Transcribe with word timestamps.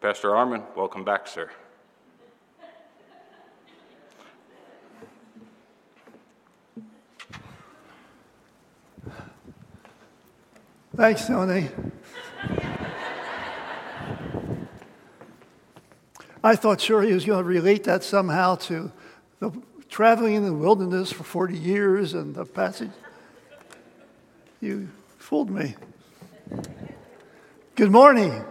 Pastor 0.00 0.34
Armand, 0.34 0.62
welcome 0.74 1.04
back, 1.04 1.28
sir. 1.28 1.50
Thanks, 10.96 11.26
Tony. 11.26 11.68
I 16.42 16.56
thought 16.56 16.80
sure 16.80 17.02
he 17.02 17.12
was 17.12 17.26
going 17.26 17.42
to 17.42 17.44
relate 17.44 17.84
that 17.84 18.02
somehow 18.02 18.54
to 18.54 18.90
the 19.38 19.52
traveling 19.90 20.34
in 20.34 20.46
the 20.46 20.54
wilderness 20.54 21.12
for 21.12 21.24
40 21.24 21.58
years 21.58 22.14
and 22.14 22.34
the 22.34 22.46
passage. 22.46 22.90
You 24.62 24.88
fooled 25.18 25.50
me. 25.50 25.74
Good 27.74 27.90
morning. 27.90 28.42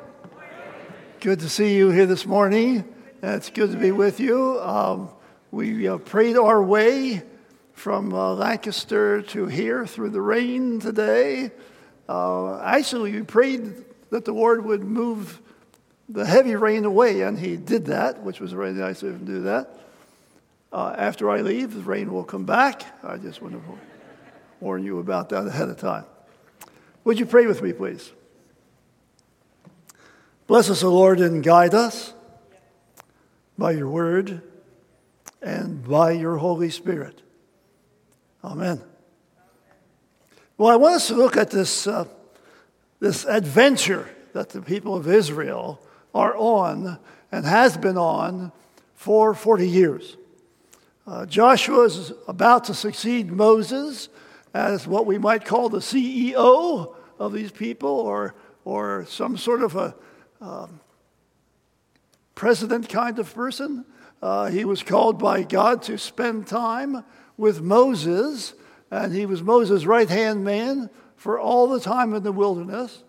Good 1.22 1.42
to 1.42 1.50
see 1.50 1.76
you 1.76 1.90
here 1.90 2.06
this 2.06 2.26
morning. 2.26 2.86
It's 3.22 3.50
good 3.50 3.74
to 3.74 3.78
be 3.78 3.92
with 3.92 4.22
you. 4.22 4.58
Um, 4.62 5.10
we 5.52 5.86
uh, 5.86 5.98
prayed 5.98 6.38
our 6.38 6.64
way 6.64 7.24
from 7.74 8.14
uh, 8.14 8.36
Lancaster 8.36 9.22
to 9.24 9.48
here 9.48 9.86
through 9.86 10.12
the 10.12 10.22
rain 10.22 10.80
today. 10.80 11.52
Uh, 12.08 12.62
actually, 12.62 13.12
we 13.12 13.24
prayed 13.24 13.84
that 14.12 14.24
the 14.24 14.32
Lord 14.32 14.64
would 14.64 14.82
move 14.82 15.42
the 16.08 16.26
heavy 16.26 16.56
rain 16.56 16.86
away, 16.86 17.24
and 17.24 17.38
He 17.38 17.58
did 17.58 17.88
that, 17.88 18.24
which 18.24 18.40
was 18.40 18.56
really 18.56 18.72
nice 18.72 19.04
of 19.04 19.16
Him 19.16 19.20
to 19.20 19.26
do 19.26 19.42
that. 19.42 19.78
Uh, 20.72 20.96
after 20.98 21.30
I 21.30 21.42
leave, 21.42 21.74
the 21.74 21.82
rain 21.82 22.14
will 22.14 22.24
come 22.24 22.46
back. 22.46 22.84
I 23.04 23.18
just 23.18 23.42
want 23.42 23.56
to 23.56 23.62
warn 24.62 24.86
you 24.86 25.00
about 25.00 25.28
that 25.30 25.48
ahead 25.48 25.68
of 25.68 25.76
time. 25.76 26.06
Would 27.04 27.20
you 27.20 27.26
pray 27.26 27.46
with 27.46 27.62
me, 27.62 27.74
please? 27.74 28.10
Bless 30.50 30.72
us, 30.72 30.82
O 30.82 30.92
Lord, 30.92 31.20
and 31.20 31.44
guide 31.44 31.76
us 31.76 32.12
by 33.56 33.70
your 33.70 33.88
word 33.88 34.42
and 35.44 35.88
by 35.88 36.10
your 36.14 36.38
Holy 36.38 36.72
Spirit. 36.72 37.22
Amen. 38.44 38.82
Well, 40.58 40.72
I 40.72 40.76
want 40.76 40.96
us 40.96 41.08
to 41.10 41.14
look 41.14 41.38
at 41.38 41.52
this, 41.52 41.86
uh, 41.86 42.06
this 43.00 43.26
adventure 43.26 44.10
that 44.34 44.50
the 44.50 44.64
people 44.64 44.96
of 44.96 45.08
Israel 45.08 45.80
are 46.16 46.36
on 46.36 46.98
and 47.32 47.46
has 47.46 47.78
been 47.78 48.00
on 48.00 48.52
for 48.96 49.36
40 49.36 49.70
years. 49.70 50.18
Uh, 51.06 51.28
Joshua 51.28 51.84
is 51.84 52.12
about 52.28 52.64
to 52.64 52.74
succeed 52.74 53.32
Moses 53.32 54.10
as 54.56 54.88
what 54.88 55.06
we 55.06 55.20
might 55.20 55.46
call 55.46 55.70
the 55.70 55.78
CEO 55.78 56.96
of 57.20 57.34
these 57.34 57.52
people 57.52 57.92
or, 57.92 58.34
or 58.66 59.06
some 59.06 59.38
sort 59.38 59.62
of 59.62 59.76
a 59.76 59.94
um, 60.42 60.80
president 62.36 62.90
kind 62.90 63.20
of 63.20 63.34
person. 63.34 63.86
Uh, 64.22 64.48
he 64.48 64.66
was 64.66 64.84
called 64.84 65.20
by 65.20 65.44
God 65.44 65.82
to 65.84 65.98
spend 65.98 66.48
time 66.48 67.04
with 67.38 67.62
Moses 67.62 68.54
and 68.92 69.14
he 69.14 69.26
was 69.26 69.42
Moses' 69.42 69.86
right 69.86 70.10
hand 70.10 70.44
man 70.44 70.90
for 71.16 71.40
all 71.40 71.68
the 71.68 71.80
time 71.80 72.14
in 72.14 72.24
the 72.24 72.32
wilderness. 72.32 73.04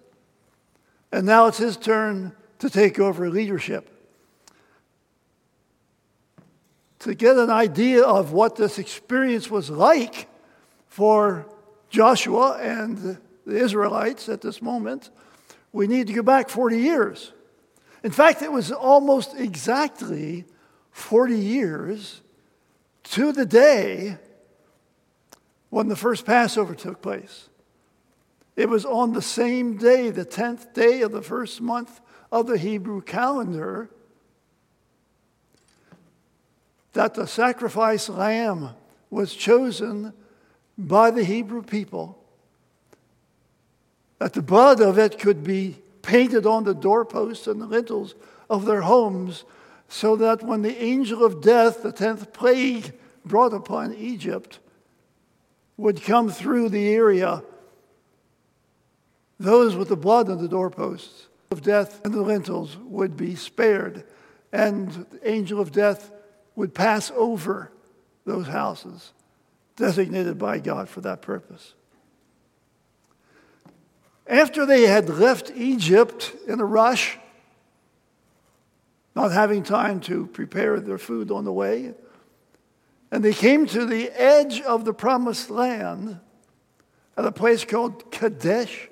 And 1.12 1.27
now 1.27 1.47
it's 1.47 1.59
his 1.59 1.77
turn 1.77 2.33
to 2.59 2.69
take 2.69 2.98
over 2.98 3.31
leadership. 3.31 3.89
To 7.00 7.15
get 7.15 7.37
an 7.37 7.50
idea 7.50 8.03
of 8.03 8.33
what 8.33 8.56
this 8.56 8.78
experience 8.78 9.50
was 9.50 9.70
like 9.70 10.28
for 10.89 11.47
Joshua 11.89 12.59
and 12.61 13.19
the 13.47 13.56
Israelites 13.56 14.28
at 14.28 14.42
this 14.42 14.61
moment, 14.61 15.11
we 15.72 15.86
need 15.86 16.06
to 16.08 16.12
go 16.12 16.22
back 16.22 16.48
40 16.48 16.78
years. 16.78 17.32
In 18.02 18.10
fact, 18.10 18.42
it 18.42 18.50
was 18.50 18.72
almost 18.72 19.34
exactly 19.36 20.44
40 20.90 21.38
years 21.38 22.22
to 23.04 23.32
the 23.32 23.46
day 23.46 24.18
when 25.69 25.88
the 25.88 25.97
first 25.97 26.26
Passover 26.26 26.75
took 26.75 27.00
place. 27.00 27.48
It 28.56 28.69
was 28.69 28.84
on 28.84 29.12
the 29.12 29.22
same 29.22 29.76
day, 29.76 30.10
the 30.10 30.25
10th 30.25 30.75
day 30.75 31.03
of 31.03 31.12
the 31.12 31.22
first 31.22 31.60
month 31.60 32.00
of 32.32 32.47
the 32.47 32.59
Hebrew 32.59 33.00
calendar, 33.00 33.88
that 36.92 37.14
the 37.14 37.26
sacrifice 37.26 38.09
lamb 38.09 38.70
was 39.09 39.34
chosen 39.34 40.12
by 40.76 41.10
the 41.10 41.25
Hebrew 41.25 41.62
people, 41.62 42.19
that 44.20 44.34
the 44.34 44.42
blood 44.42 44.81
of 44.81 44.98
it 44.98 45.19
could 45.19 45.42
be 45.42 45.78
painted 46.03 46.47
on 46.47 46.64
the 46.64 46.75
doorposts 46.75 47.47
and 47.47 47.60
the 47.60 47.66
lintels 47.66 48.14
of 48.48 48.66
their 48.66 48.82
homes, 48.82 49.44
so 49.88 50.14
that 50.14 50.42
when 50.42 50.62
the 50.62 50.81
angel 50.81 51.25
of 51.25 51.41
death, 51.41 51.82
the 51.82 51.92
10th 51.92 52.32
plague, 52.32 52.92
brought 53.25 53.54
upon 53.54 53.94
Egypt, 53.94 54.60
would 55.76 56.03
come 56.03 56.28
through 56.28 56.69
the 56.69 56.91
area, 56.91 57.42
those 59.38 59.75
with 59.75 59.88
the 59.88 59.97
blood 59.97 60.28
on 60.28 60.41
the 60.41 60.48
doorposts 60.48 61.28
of 61.50 61.62
death 61.62 62.04
and 62.04 62.12
the 62.12 62.22
lintels 62.22 62.76
would 62.76 63.16
be 63.16 63.34
spared, 63.34 64.04
and 64.53 65.06
the 65.10 65.28
angel 65.28 65.60
of 65.60 65.72
death 65.72 66.12
would 66.54 66.75
pass 66.75 67.10
over 67.16 67.72
those 68.26 68.48
houses 68.48 69.12
designated 69.76 70.38
by 70.38 70.59
God 70.59 70.91
for 70.91 71.00
that 71.00 71.22
purpose. 71.22 71.72
After 74.30 74.64
they 74.64 74.82
had 74.82 75.08
left 75.08 75.50
Egypt 75.56 76.36
in 76.46 76.60
a 76.60 76.64
rush, 76.64 77.18
not 79.16 79.32
having 79.32 79.64
time 79.64 79.98
to 80.02 80.28
prepare 80.28 80.78
their 80.78 80.98
food 80.98 81.32
on 81.32 81.44
the 81.44 81.52
way, 81.52 81.94
and 83.10 83.24
they 83.24 83.32
came 83.32 83.66
to 83.66 83.84
the 83.84 84.08
edge 84.10 84.60
of 84.60 84.84
the 84.84 84.94
promised 84.94 85.50
land 85.50 86.20
at 87.16 87.26
a 87.26 87.32
place 87.32 87.64
called 87.64 88.12
Kadesh 88.12 88.88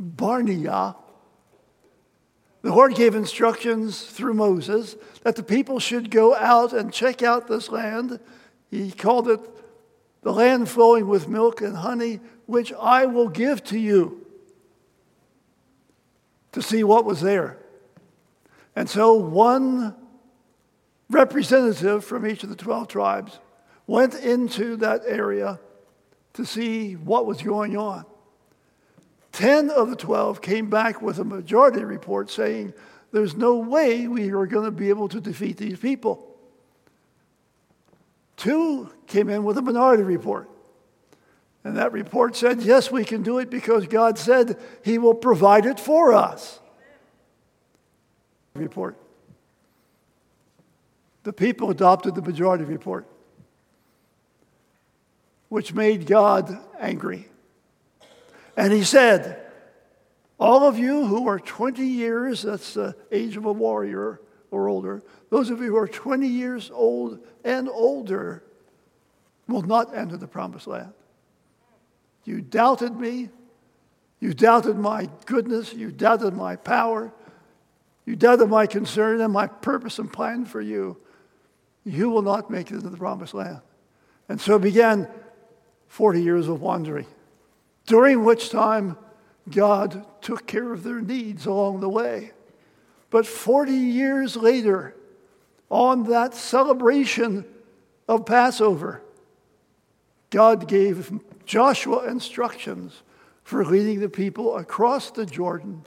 Barnea. 0.00 0.96
The 2.62 2.70
Lord 2.70 2.94
gave 2.94 3.14
instructions 3.14 4.02
through 4.02 4.32
Moses 4.32 4.96
that 5.22 5.36
the 5.36 5.42
people 5.42 5.80
should 5.80 6.10
go 6.10 6.34
out 6.34 6.72
and 6.72 6.90
check 6.90 7.22
out 7.22 7.46
this 7.46 7.68
land. 7.68 8.20
He 8.70 8.90
called 8.90 9.28
it 9.28 9.40
the 10.22 10.32
land 10.32 10.70
flowing 10.70 11.08
with 11.08 11.28
milk 11.28 11.60
and 11.60 11.76
honey, 11.76 12.20
which 12.46 12.72
I 12.72 13.04
will 13.04 13.28
give 13.28 13.62
to 13.64 13.78
you 13.78 14.24
to 16.58 16.66
see 16.66 16.82
what 16.82 17.04
was 17.04 17.20
there. 17.20 17.56
And 18.74 18.90
so 18.90 19.14
one 19.14 19.94
representative 21.08 22.04
from 22.04 22.26
each 22.26 22.42
of 22.42 22.48
the 22.48 22.56
12 22.56 22.88
tribes 22.88 23.38
went 23.86 24.14
into 24.14 24.76
that 24.76 25.02
area 25.06 25.60
to 26.34 26.44
see 26.44 26.94
what 26.94 27.26
was 27.26 27.42
going 27.42 27.76
on. 27.76 28.04
Ten 29.30 29.70
of 29.70 29.88
the 29.90 29.96
12 29.96 30.42
came 30.42 30.68
back 30.68 31.00
with 31.00 31.20
a 31.20 31.24
majority 31.24 31.84
report 31.84 32.28
saying, 32.28 32.74
There's 33.12 33.36
no 33.36 33.58
way 33.58 34.08
we 34.08 34.30
are 34.30 34.46
going 34.46 34.64
to 34.64 34.72
be 34.72 34.88
able 34.88 35.08
to 35.10 35.20
defeat 35.20 35.58
these 35.58 35.78
people. 35.78 36.36
Two 38.36 38.90
came 39.06 39.28
in 39.28 39.44
with 39.44 39.58
a 39.58 39.62
minority 39.62 40.02
report. 40.02 40.50
And 41.64 41.76
that 41.76 41.92
report 41.92 42.36
said, 42.36 42.62
Yes, 42.62 42.90
we 42.90 43.04
can 43.04 43.22
do 43.22 43.38
it 43.38 43.50
because 43.50 43.86
God 43.86 44.18
said 44.18 44.58
He 44.84 44.98
will 44.98 45.14
provide 45.14 45.66
it 45.66 45.78
for 45.78 46.12
us. 46.12 46.60
Report. 48.54 48.96
The 51.24 51.32
people 51.32 51.70
adopted 51.70 52.14
the 52.14 52.22
majority 52.22 52.64
report 52.64 53.06
which 55.48 55.74
made 55.74 56.06
God 56.06 56.58
angry. 56.78 57.28
And 58.56 58.72
he 58.72 58.84
said, 58.84 59.40
All 60.38 60.66
of 60.66 60.78
you 60.78 61.06
who 61.06 61.28
are 61.28 61.38
20 61.38 61.84
years, 61.84 62.42
that's 62.42 62.74
the 62.74 62.96
age 63.10 63.36
of 63.36 63.44
a 63.44 63.52
warrior 63.52 64.20
or 64.50 64.68
older, 64.68 65.02
those 65.30 65.50
of 65.50 65.60
you 65.60 65.68
who 65.68 65.76
are 65.76 65.88
20 65.88 66.26
years 66.26 66.70
old 66.72 67.18
and 67.44 67.68
older 67.68 68.42
will 69.46 69.62
not 69.62 69.94
enter 69.96 70.16
the 70.16 70.26
promised 70.26 70.66
land. 70.66 70.92
You 72.28 72.42
doubted 72.42 72.94
me. 73.00 73.30
You 74.20 74.34
doubted 74.34 74.76
my 74.76 75.08
goodness. 75.24 75.72
You 75.72 75.90
doubted 75.90 76.34
my 76.34 76.56
power. 76.56 77.10
You 78.04 78.16
doubted 78.16 78.50
my 78.50 78.66
concern 78.66 79.22
and 79.22 79.32
my 79.32 79.46
purpose 79.46 79.98
and 79.98 80.12
plan 80.12 80.44
for 80.44 80.60
you. 80.60 80.98
You 81.84 82.10
will 82.10 82.20
not 82.20 82.50
make 82.50 82.70
it 82.70 82.74
into 82.74 82.90
the 82.90 82.98
promised 82.98 83.32
land. 83.32 83.62
And 84.28 84.38
so 84.38 84.58
began 84.58 85.08
40 85.86 86.22
years 86.22 86.48
of 86.48 86.60
wandering, 86.60 87.06
during 87.86 88.22
which 88.24 88.50
time 88.50 88.98
God 89.50 90.04
took 90.20 90.46
care 90.46 90.70
of 90.70 90.82
their 90.82 91.00
needs 91.00 91.46
along 91.46 91.80
the 91.80 91.88
way. 91.88 92.32
But 93.08 93.26
40 93.26 93.72
years 93.72 94.36
later, 94.36 94.94
on 95.70 96.10
that 96.10 96.34
celebration 96.34 97.46
of 98.06 98.26
Passover, 98.26 99.00
God 100.28 100.68
gave 100.68 101.10
Joshua 101.48 102.06
instructions 102.06 103.02
for 103.42 103.64
leading 103.64 104.00
the 104.00 104.10
people 104.10 104.58
across 104.58 105.10
the 105.10 105.24
Jordan 105.24 105.82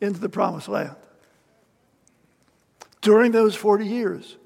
into 0.00 0.18
the 0.18 0.28
promised 0.28 0.68
land. 0.68 0.96
during 3.00 3.30
those 3.30 3.54
40 3.54 3.86
years. 3.86 4.36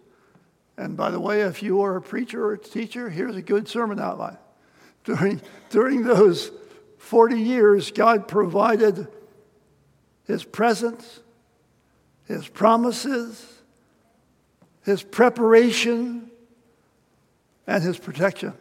And 0.77 0.95
by 0.95 1.11
the 1.11 1.19
way, 1.19 1.41
if 1.41 1.63
you 1.63 1.81
are 1.81 1.97
a 1.97 2.03
preacher 2.03 2.45
or 2.45 2.53
a 2.53 2.59
teacher, 2.59 3.09
here's 3.09 3.35
a 3.35 3.41
good 3.43 3.67
sermon 3.67 3.99
outline. 3.99 4.37
During, 5.05 5.41
during 5.71 6.03
those 6.03 6.51
40 6.99 7.41
years, 7.41 7.91
God 7.91 8.29
provided 8.29 9.09
His 10.27 10.45
presence, 10.45 11.21
His 12.29 12.47
promises, 12.47 13.63
His 14.85 15.03
preparation, 15.03 16.31
and 17.67 17.83
His 17.83 17.99
protection. 17.99 18.53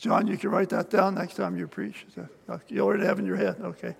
John, 0.00 0.26
you 0.26 0.38
can 0.38 0.48
write 0.48 0.70
that 0.70 0.88
down 0.88 1.14
next 1.14 1.34
time 1.34 1.58
you 1.58 1.68
preach. 1.68 2.06
Oh, 2.48 2.58
you 2.68 2.80
already 2.80 3.04
have 3.04 3.18
in 3.18 3.26
your 3.26 3.36
head, 3.36 3.56
okay. 3.60 3.94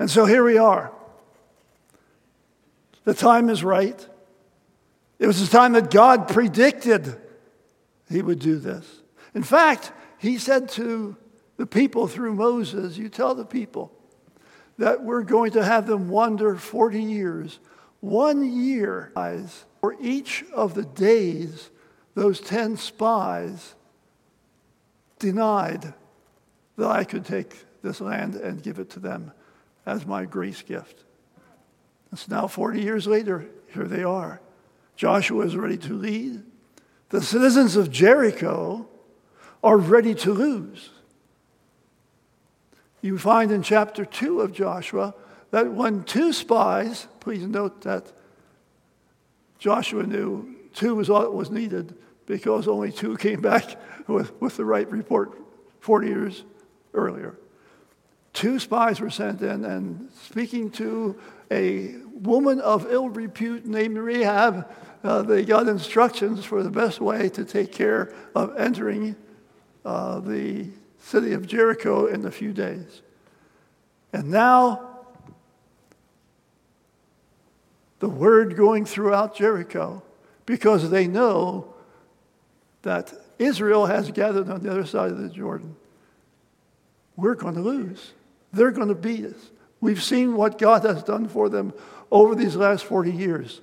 And 0.00 0.10
so 0.10 0.26
here 0.26 0.42
we 0.42 0.58
are. 0.58 0.92
The 3.04 3.14
time 3.14 3.48
is 3.48 3.62
right. 3.62 4.06
It 5.20 5.26
was 5.28 5.40
the 5.40 5.56
time 5.56 5.74
that 5.74 5.92
God 5.92 6.26
predicted 6.26 7.16
he 8.10 8.22
would 8.22 8.40
do 8.40 8.58
this. 8.58 8.84
In 9.36 9.44
fact, 9.44 9.92
he 10.18 10.36
said 10.36 10.68
to 10.70 11.16
the 11.58 11.66
people 11.66 12.08
through 12.08 12.34
Moses, 12.34 12.98
You 12.98 13.08
tell 13.08 13.36
the 13.36 13.46
people 13.46 13.92
that 14.78 15.04
we're 15.04 15.22
going 15.22 15.52
to 15.52 15.64
have 15.64 15.86
them 15.86 16.08
wander 16.08 16.56
40 16.56 17.00
years, 17.00 17.60
one 18.00 18.52
year 18.60 19.12
for 19.80 19.94
each 20.00 20.44
of 20.52 20.74
the 20.74 20.84
days 20.84 21.70
those 22.16 22.40
10 22.40 22.78
spies 22.78 23.74
denied 25.18 25.92
that 26.78 26.88
I 26.88 27.04
could 27.04 27.26
take 27.26 27.54
this 27.82 28.00
land 28.00 28.34
and 28.34 28.62
give 28.62 28.78
it 28.78 28.90
to 28.90 29.00
them 29.00 29.32
as 29.84 30.06
my 30.06 30.24
grace 30.24 30.62
gift. 30.62 31.04
It's 32.10 32.26
now 32.26 32.48
40 32.48 32.80
years 32.80 33.06
later, 33.06 33.46
here 33.68 33.84
they 33.84 34.02
are. 34.02 34.40
Joshua 34.96 35.44
is 35.44 35.56
ready 35.56 35.76
to 35.76 35.92
lead. 35.92 36.42
The 37.10 37.20
citizens 37.20 37.76
of 37.76 37.90
Jericho 37.90 38.88
are 39.62 39.76
ready 39.76 40.14
to 40.14 40.32
lose. 40.32 40.88
You 43.02 43.18
find 43.18 43.52
in 43.52 43.62
chapter 43.62 44.06
2 44.06 44.40
of 44.40 44.52
Joshua 44.52 45.14
that 45.50 45.70
when 45.70 46.02
two 46.04 46.32
spies, 46.32 47.08
please 47.20 47.46
note 47.46 47.82
that 47.82 48.10
Joshua 49.58 50.04
knew 50.04 50.54
two 50.72 50.94
was 50.94 51.10
all 51.10 51.20
that 51.20 51.32
was 51.32 51.50
needed 51.50 51.94
because 52.26 52.68
only 52.68 52.92
two 52.92 53.16
came 53.16 53.40
back 53.40 53.76
with, 54.06 54.40
with 54.40 54.56
the 54.56 54.64
right 54.64 54.90
report 54.90 55.38
40 55.80 56.08
years 56.08 56.44
earlier. 56.94 57.38
Two 58.32 58.58
spies 58.58 59.00
were 59.00 59.10
sent 59.10 59.40
in, 59.40 59.64
and 59.64 60.10
speaking 60.24 60.70
to 60.72 61.18
a 61.50 61.94
woman 62.20 62.60
of 62.60 62.90
ill 62.90 63.08
repute 63.08 63.64
named 63.64 63.96
Rahab, 63.96 64.68
uh, 65.02 65.22
they 65.22 65.44
got 65.44 65.68
instructions 65.68 66.44
for 66.44 66.62
the 66.62 66.70
best 66.70 67.00
way 67.00 67.28
to 67.30 67.44
take 67.44 67.72
care 67.72 68.12
of 68.34 68.56
entering 68.58 69.16
uh, 69.84 70.20
the 70.20 70.66
city 70.98 71.32
of 71.32 71.46
Jericho 71.46 72.06
in 72.06 72.26
a 72.26 72.30
few 72.30 72.52
days. 72.52 73.02
And 74.12 74.30
now, 74.30 74.96
the 78.00 78.08
word 78.08 78.56
going 78.56 78.84
throughout 78.84 79.36
Jericho, 79.36 80.02
because 80.44 80.90
they 80.90 81.06
know 81.06 81.74
that 82.82 83.12
Israel 83.38 83.86
has 83.86 84.10
gathered 84.10 84.48
on 84.48 84.62
the 84.62 84.70
other 84.70 84.86
side 84.86 85.10
of 85.10 85.18
the 85.18 85.28
Jordan. 85.28 85.76
We're 87.16 87.34
going 87.34 87.54
to 87.54 87.60
lose. 87.60 88.12
They're 88.52 88.70
going 88.70 88.88
to 88.88 88.94
beat 88.94 89.24
us. 89.24 89.50
We've 89.80 90.02
seen 90.02 90.36
what 90.36 90.58
God 90.58 90.84
has 90.84 91.02
done 91.02 91.28
for 91.28 91.48
them 91.48 91.72
over 92.10 92.34
these 92.34 92.56
last 92.56 92.84
40 92.84 93.12
years. 93.12 93.60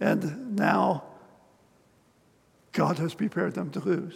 And 0.00 0.56
now 0.56 1.04
God 2.72 2.98
has 2.98 3.14
prepared 3.14 3.54
them 3.54 3.70
to 3.70 3.80
lose. 3.80 4.14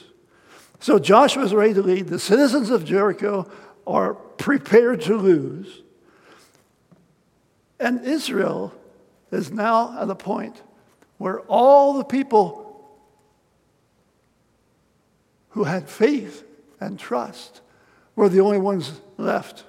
So 0.81 0.99
Joshua 0.99 1.45
is 1.45 1.55
ready 1.55 1.75
to 1.75 1.83
lead. 1.83 2.09
The 2.09 2.19
citizens 2.19 2.71
of 2.71 2.85
Jericho 2.85 3.51
are 3.87 4.15
prepared 4.15 5.01
to 5.03 5.17
lose. 5.17 5.83
And 7.79 8.05
Israel 8.05 8.75
is 9.31 9.51
now 9.51 10.01
at 10.01 10.09
a 10.11 10.15
point 10.15 10.61
where 11.19 11.41
all 11.41 11.95
the 11.95 12.05
people 12.05 12.70
who 15.51 15.65
had 15.65 15.89
faith 15.89 16.45
and 16.81 16.99
trust 16.99 17.61
were 18.17 18.29
the 18.29 18.41
only 18.41 18.59
ones 18.59 19.01
left 19.17 19.65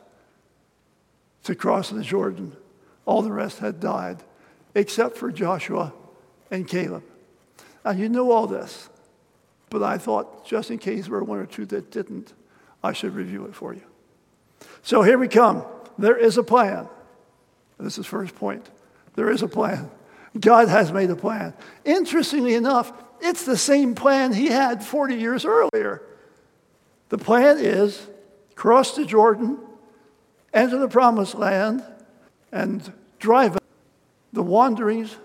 to 1.44 1.56
cross 1.56 1.89
the 1.89 2.04
Jordan. 2.04 2.56
All 3.06 3.22
the 3.22 3.31
rest 3.31 3.60
had 3.60 3.80
died, 3.80 4.18
except 4.75 5.18
for 5.18 5.31
Joshua 5.31 5.94
and 6.50 6.68
Caleb. 6.68 7.04
Now, 7.83 7.92
you 7.92 8.10
know 8.10 8.31
all 8.31 8.48
this, 8.48 8.89
but 9.69 9.81
I 9.81 9.98
thought 9.98 10.45
just 10.45 10.69
in 10.69 10.78
case 10.78 11.06
there 11.06 11.13
were 11.13 11.24
one 11.24 11.39
or 11.39 11.45
two 11.45 11.66
that 11.68 11.92
didn't, 11.92 12.34
I 12.84 12.94
should 12.94 13.16
review 13.16 13.45
it 13.45 13.56
for 13.56 13.74
you. 13.74 13.81
So 14.84 15.01
here 15.01 15.18
we 15.18 15.27
come. 15.27 15.63
There 15.98 16.18
is 16.18 16.38
a 16.38 16.44
plan. 16.44 16.88
This 17.80 17.98
is 17.98 18.06
first 18.06 18.36
point. 18.36 18.69
There 19.16 19.31
is 19.31 19.42
a 19.42 19.48
plan. 19.48 19.89
God 20.39 20.68
has 20.68 20.92
made 20.92 21.10
a 21.10 21.16
plan. 21.16 21.54
Interestingly 21.84 22.54
enough, 22.54 22.94
it's 23.22 23.46
the 23.46 23.58
same 23.58 23.96
plan 23.96 24.34
he 24.34 24.48
had 24.48 24.84
40 24.84 25.16
years 25.16 25.46
earlier. 25.46 26.02
The 27.10 27.18
plan 27.18 27.58
is 27.60 28.08
cross 28.56 28.96
the 28.96 29.06
Jordan, 29.06 29.60
enter 30.54 30.78
the 30.78 30.88
promised 30.88 31.36
land, 31.36 31.84
and 32.52 32.92
drive 33.20 33.56
out 33.56 33.64
the 34.34 34.44
wanderings 34.44 35.16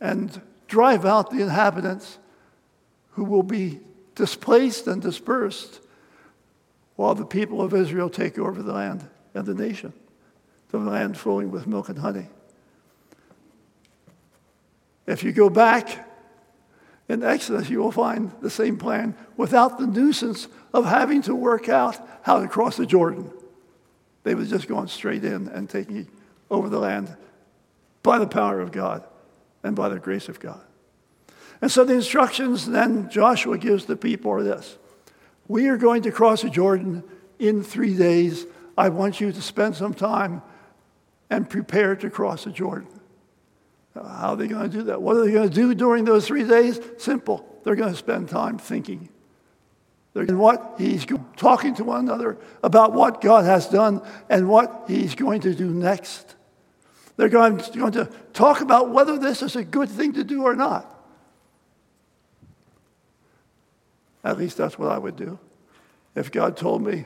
and 0.00 0.40
drive 0.66 1.04
out 1.04 1.30
the 1.30 1.42
inhabitants 1.42 2.18
who 3.12 3.24
will 3.24 3.42
be 3.42 3.80
displaced 4.14 4.86
and 4.86 5.02
dispersed 5.02 5.80
while 6.96 7.14
the 7.14 7.24
people 7.24 7.62
of 7.62 7.74
Israel 7.74 8.10
take 8.10 8.38
over 8.38 8.62
the 8.62 8.72
land 8.72 9.08
and 9.34 9.46
the 9.46 9.54
nation, 9.54 9.92
the 10.70 10.78
land 10.78 11.16
flowing 11.16 11.50
with 11.50 11.66
milk 11.66 11.88
and 11.88 11.98
honey. 11.98 12.28
If 15.06 15.24
you 15.24 15.32
go 15.32 15.50
back 15.50 16.09
in 17.10 17.24
Exodus, 17.24 17.68
you 17.68 17.80
will 17.80 17.90
find 17.90 18.30
the 18.40 18.48
same 18.48 18.76
plan 18.76 19.16
without 19.36 19.78
the 19.78 19.86
nuisance 19.86 20.46
of 20.72 20.84
having 20.84 21.22
to 21.22 21.34
work 21.34 21.68
out 21.68 21.98
how 22.22 22.40
to 22.40 22.46
cross 22.46 22.76
the 22.76 22.86
Jordan. 22.86 23.32
They 24.22 24.36
were 24.36 24.44
just 24.44 24.68
going 24.68 24.86
straight 24.86 25.24
in 25.24 25.48
and 25.48 25.68
taking 25.68 26.08
over 26.52 26.68
the 26.68 26.78
land 26.78 27.16
by 28.04 28.20
the 28.20 28.28
power 28.28 28.60
of 28.60 28.70
God 28.70 29.02
and 29.64 29.74
by 29.74 29.88
the 29.88 29.98
grace 29.98 30.28
of 30.28 30.38
God. 30.38 30.60
And 31.60 31.70
so 31.70 31.82
the 31.84 31.94
instructions 31.94 32.66
then 32.66 33.10
Joshua 33.10 33.58
gives 33.58 33.86
the 33.86 33.96
people 33.96 34.30
are 34.30 34.44
this 34.44 34.78
We 35.48 35.66
are 35.66 35.76
going 35.76 36.02
to 36.02 36.12
cross 36.12 36.42
the 36.42 36.50
Jordan 36.50 37.02
in 37.40 37.64
three 37.64 37.96
days. 37.96 38.46
I 38.78 38.88
want 38.88 39.20
you 39.20 39.32
to 39.32 39.42
spend 39.42 39.74
some 39.74 39.94
time 39.94 40.42
and 41.28 41.50
prepare 41.50 41.96
to 41.96 42.08
cross 42.08 42.44
the 42.44 42.52
Jordan. 42.52 42.99
How 43.94 44.30
are 44.30 44.36
they 44.36 44.46
going 44.46 44.70
to 44.70 44.76
do 44.78 44.84
that? 44.84 45.02
What 45.02 45.16
are 45.16 45.24
they 45.24 45.32
going 45.32 45.48
to 45.48 45.54
do 45.54 45.74
during 45.74 46.04
those 46.04 46.26
three 46.26 46.44
days? 46.44 46.80
Simple. 46.98 47.46
They're 47.64 47.76
going 47.76 47.92
to 47.92 47.98
spend 47.98 48.28
time 48.28 48.58
thinking 48.58 49.08
They're 50.14 50.22
and 50.22 50.38
what 50.38 50.74
he's 50.78 51.06
talking 51.36 51.74
to 51.76 51.84
one 51.84 52.00
another 52.00 52.38
about 52.62 52.92
what 52.92 53.20
God 53.20 53.44
has 53.44 53.68
done 53.68 54.02
and 54.28 54.48
what 54.48 54.84
he's 54.86 55.14
going 55.14 55.42
to 55.42 55.54
do 55.54 55.70
next. 55.70 56.36
They're 57.16 57.28
going, 57.28 57.60
going 57.76 57.92
to 57.92 58.06
talk 58.32 58.60
about 58.60 58.90
whether 58.90 59.18
this 59.18 59.42
is 59.42 59.56
a 59.56 59.64
good 59.64 59.90
thing 59.90 60.14
to 60.14 60.24
do 60.24 60.44
or 60.44 60.54
not. 60.54 60.86
At 64.24 64.38
least 64.38 64.56
that's 64.56 64.78
what 64.78 64.90
I 64.90 64.98
would 64.98 65.16
do. 65.16 65.38
If 66.14 66.30
God 66.30 66.56
told 66.56 66.82
me, 66.82 67.04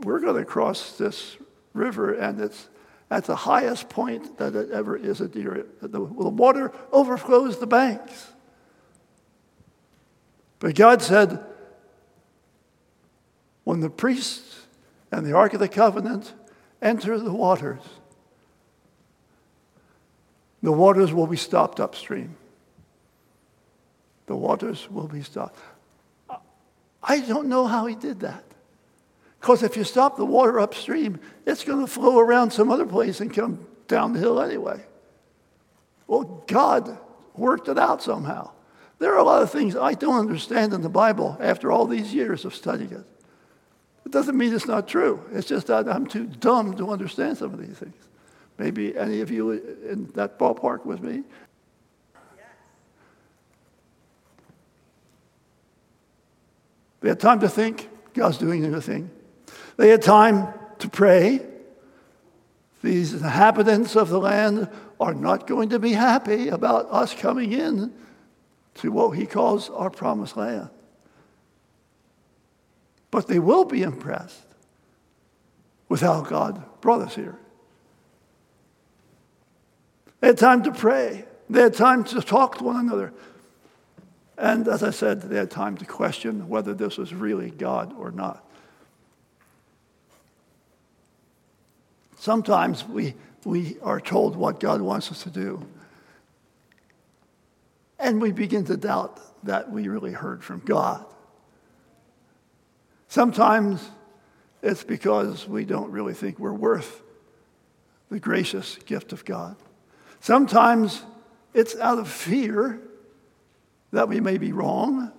we're 0.00 0.20
going 0.20 0.36
to 0.36 0.44
cross 0.44 0.96
this 0.96 1.36
river 1.74 2.12
and 2.14 2.40
it's 2.40 2.68
at 3.12 3.26
the 3.26 3.36
highest 3.36 3.90
point 3.90 4.38
that 4.38 4.56
it 4.56 4.70
ever 4.70 4.96
is 4.96 5.20
at 5.20 5.34
the, 5.34 5.66
the 5.82 6.00
water 6.00 6.72
overflows 6.90 7.58
the 7.58 7.66
banks. 7.66 8.32
But 10.58 10.74
God 10.74 11.02
said, 11.02 11.44
when 13.64 13.80
the 13.80 13.90
priests 13.90 14.66
and 15.10 15.26
the 15.26 15.34
Ark 15.34 15.52
of 15.52 15.60
the 15.60 15.68
Covenant 15.68 16.32
enter 16.80 17.18
the 17.18 17.30
waters, 17.30 17.82
the 20.62 20.72
waters 20.72 21.12
will 21.12 21.26
be 21.26 21.36
stopped 21.36 21.80
upstream. 21.80 22.36
The 24.24 24.36
waters 24.36 24.88
will 24.90 25.08
be 25.08 25.22
stopped. 25.22 25.58
I 27.02 27.20
don't 27.20 27.48
know 27.48 27.66
how 27.66 27.84
he 27.84 27.94
did 27.94 28.20
that. 28.20 28.44
Because 29.42 29.64
if 29.64 29.76
you 29.76 29.82
stop 29.82 30.16
the 30.16 30.24
water 30.24 30.60
upstream, 30.60 31.18
it's 31.44 31.64
going 31.64 31.80
to 31.80 31.88
flow 31.88 32.20
around 32.20 32.52
some 32.52 32.70
other 32.70 32.86
place 32.86 33.20
and 33.20 33.34
come 33.34 33.66
down 33.88 34.12
the 34.12 34.20
hill 34.20 34.40
anyway. 34.40 34.80
Well, 36.06 36.44
God 36.46 36.96
worked 37.34 37.66
it 37.66 37.76
out 37.76 38.04
somehow. 38.04 38.52
There 39.00 39.12
are 39.12 39.18
a 39.18 39.24
lot 39.24 39.42
of 39.42 39.50
things 39.50 39.74
I 39.74 39.94
don't 39.94 40.20
understand 40.20 40.72
in 40.72 40.80
the 40.80 40.88
Bible 40.88 41.36
after 41.40 41.72
all 41.72 41.86
these 41.86 42.14
years 42.14 42.44
of 42.44 42.54
studying 42.54 42.92
it. 42.92 43.04
It 44.06 44.12
doesn't 44.12 44.38
mean 44.38 44.54
it's 44.54 44.68
not 44.68 44.86
true. 44.86 45.20
It's 45.32 45.48
just 45.48 45.66
that 45.66 45.88
I'm 45.88 46.06
too 46.06 46.26
dumb 46.26 46.76
to 46.76 46.90
understand 46.90 47.38
some 47.38 47.52
of 47.52 47.58
these 47.58 47.76
things. 47.76 47.96
Maybe 48.58 48.96
any 48.96 49.22
of 49.22 49.32
you 49.32 49.50
in 49.50 50.06
that 50.14 50.38
ballpark 50.38 50.86
with 50.86 51.02
me? 51.02 51.24
They 57.00 57.08
had 57.08 57.18
time 57.18 57.40
to 57.40 57.48
think. 57.48 57.88
God's 58.14 58.38
doing 58.38 58.64
a 58.64 58.68
new 58.68 58.80
thing. 58.80 59.10
They 59.82 59.88
had 59.88 60.02
time 60.02 60.46
to 60.78 60.88
pray. 60.88 61.44
These 62.84 63.14
inhabitants 63.14 63.96
of 63.96 64.10
the 64.10 64.20
land 64.20 64.68
are 65.00 65.12
not 65.12 65.48
going 65.48 65.70
to 65.70 65.80
be 65.80 65.90
happy 65.90 66.50
about 66.50 66.86
us 66.92 67.12
coming 67.16 67.52
in 67.52 67.92
to 68.74 68.92
what 68.92 69.18
he 69.18 69.26
calls 69.26 69.70
our 69.70 69.90
promised 69.90 70.36
land. 70.36 70.70
But 73.10 73.26
they 73.26 73.40
will 73.40 73.64
be 73.64 73.82
impressed 73.82 74.44
with 75.88 76.00
how 76.00 76.20
God 76.20 76.62
brought 76.80 77.00
us 77.00 77.16
here. 77.16 77.36
They 80.20 80.28
had 80.28 80.38
time 80.38 80.62
to 80.62 80.70
pray. 80.70 81.24
They 81.50 81.62
had 81.62 81.74
time 81.74 82.04
to 82.04 82.20
talk 82.22 82.58
to 82.58 82.62
one 82.62 82.76
another. 82.76 83.12
And 84.38 84.68
as 84.68 84.84
I 84.84 84.90
said, 84.90 85.22
they 85.22 85.38
had 85.38 85.50
time 85.50 85.76
to 85.78 85.84
question 85.84 86.48
whether 86.48 86.72
this 86.72 86.98
was 86.98 87.12
really 87.12 87.50
God 87.50 87.92
or 87.98 88.12
not. 88.12 88.46
Sometimes 92.22 92.86
we, 92.86 93.14
we 93.44 93.78
are 93.82 94.00
told 94.00 94.36
what 94.36 94.60
God 94.60 94.80
wants 94.80 95.10
us 95.10 95.24
to 95.24 95.28
do. 95.28 95.66
And 97.98 98.22
we 98.22 98.30
begin 98.30 98.64
to 98.66 98.76
doubt 98.76 99.18
that 99.44 99.72
we 99.72 99.88
really 99.88 100.12
heard 100.12 100.44
from 100.44 100.60
God. 100.60 101.04
Sometimes 103.08 103.90
it's 104.62 104.84
because 104.84 105.48
we 105.48 105.64
don't 105.64 105.90
really 105.90 106.14
think 106.14 106.38
we're 106.38 106.52
worth 106.52 107.02
the 108.08 108.20
gracious 108.20 108.76
gift 108.86 109.12
of 109.12 109.24
God. 109.24 109.56
Sometimes 110.20 111.02
it's 111.54 111.76
out 111.76 111.98
of 111.98 112.08
fear 112.08 112.78
that 113.90 114.08
we 114.08 114.20
may 114.20 114.38
be 114.38 114.52
wrong. 114.52 115.10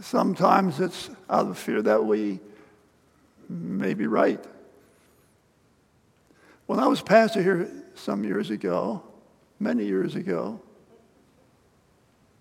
Sometimes 0.00 0.80
it's 0.80 1.08
out 1.30 1.46
of 1.46 1.56
fear 1.56 1.82
that 1.82 2.04
we 2.04 2.40
may 3.48 3.94
be 3.94 4.08
right. 4.08 4.44
When 6.66 6.78
I 6.78 6.86
was 6.86 7.02
pastor 7.02 7.42
here 7.42 7.68
some 7.94 8.24
years 8.24 8.50
ago, 8.50 9.02
many 9.58 9.84
years 9.84 10.14
ago, 10.14 10.60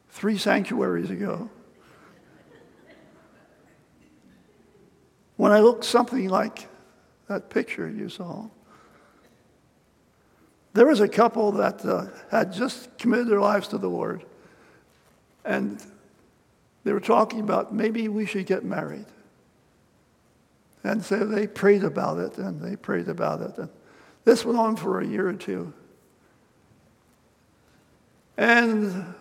three 0.10 0.38
sanctuaries 0.38 1.10
ago, 1.10 1.50
when 5.36 5.51
I 5.51 5.60
looked 5.60 5.84
something 5.84 6.30
like 6.30 6.70
that 7.27 7.50
picture 7.50 7.89
you 7.89 8.08
saw, 8.08 8.48
there 10.72 10.88
was 10.88 11.01
a 11.01 11.08
couple 11.08 11.51
that 11.53 11.86
uh, 11.86 12.06
had 12.32 12.53
just 12.53 12.98
committed 12.98 13.27
their 13.27 13.42
lives 13.42 13.68
to 13.70 13.77
the 13.77 13.89
Lord, 13.89 14.25
and 15.44 15.84
they 16.86 16.94
were 16.94 17.01
talking 17.01 17.42
about 17.42 17.74
maybe 17.74 18.08
we 18.08 18.25
should 18.25 18.46
get 18.46 18.63
married. 18.63 19.06
And 20.84 21.03
so 21.03 21.25
they 21.25 21.46
prayed 21.46 21.84
about 21.84 22.20
it, 22.20 22.38
and 22.38 22.62
they 22.62 22.75
prayed 22.75 23.08
about 23.08 23.42
it. 23.42 23.70
This 24.25 24.46
went 24.46 24.58
on 24.58 24.75
for 24.75 25.00
a 25.00 25.06
year 25.06 25.27
or 25.27 25.34
two. 25.34 25.74
And 28.38 29.13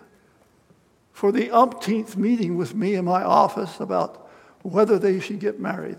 for 1.12 1.32
the 1.32 1.50
umpteenth 1.50 2.16
meeting 2.16 2.56
with 2.56 2.75
me 2.75 2.94
in 2.94 3.04
my 3.04 3.23
office 3.23 3.80
about 3.80 4.30
whether 4.62 4.99
they 4.99 5.21
should 5.21 5.40
get 5.40 5.61
married, 5.61 5.99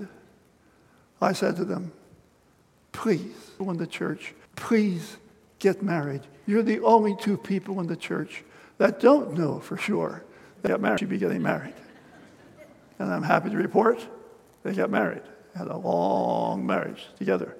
I 1.22 1.34
said 1.34 1.56
to 1.58 1.66
them, 1.66 1.92
please, 2.92 3.52
in 3.60 3.78
the 3.78 3.88
church, 3.88 4.34
please 4.56 5.18
get 5.60 5.82
married. 5.82 6.22
You're 6.46 6.64
the 6.64 6.82
only 6.82 7.16
two 7.16 7.38
people 7.38 7.80
in 7.80 7.88
the 7.88 7.96
church 7.96 8.44
that 8.78 9.00
don't 9.00 9.38
know 9.38 9.60
for 9.60 9.78
sure 9.78 10.24
they 10.62 10.70
got 10.70 10.82
married, 10.82 11.00
should 11.00 11.10
be 11.10 11.18
getting 11.18 11.42
married. 11.42 11.76
And 13.00 13.12
I'm 13.12 13.24
happy 13.24 13.50
to 13.50 13.58
report 13.58 14.06
they 14.64 14.74
got 14.74 14.90
married, 14.90 15.22
had 15.56 15.68
a 15.68 15.78
long 15.78 16.66
marriage 16.66 17.08
together. 17.18 17.56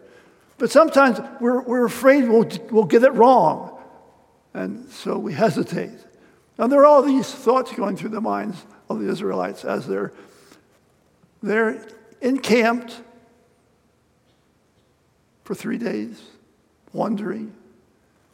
But 0.64 0.72
sometimes 0.72 1.20
we're, 1.42 1.62
we're 1.64 1.84
afraid 1.84 2.30
we'll, 2.30 2.50
we'll 2.72 2.86
get 2.86 3.04
it 3.04 3.12
wrong. 3.16 3.78
And 4.54 4.90
so 4.90 5.18
we 5.18 5.34
hesitate. 5.34 6.00
And 6.58 6.72
there 6.72 6.80
are 6.80 6.86
all 6.86 7.02
these 7.02 7.30
thoughts 7.30 7.74
going 7.74 7.98
through 7.98 8.12
the 8.12 8.22
minds 8.22 8.66
of 8.90 9.02
the 9.02 9.10
Israelites 9.10 9.66
as 9.66 9.86
they're, 9.86 10.14
they're 11.42 11.86
encamped 12.22 13.02
for 15.44 15.54
three 15.54 15.78
days, 15.78 16.22
wondering, 16.94 17.54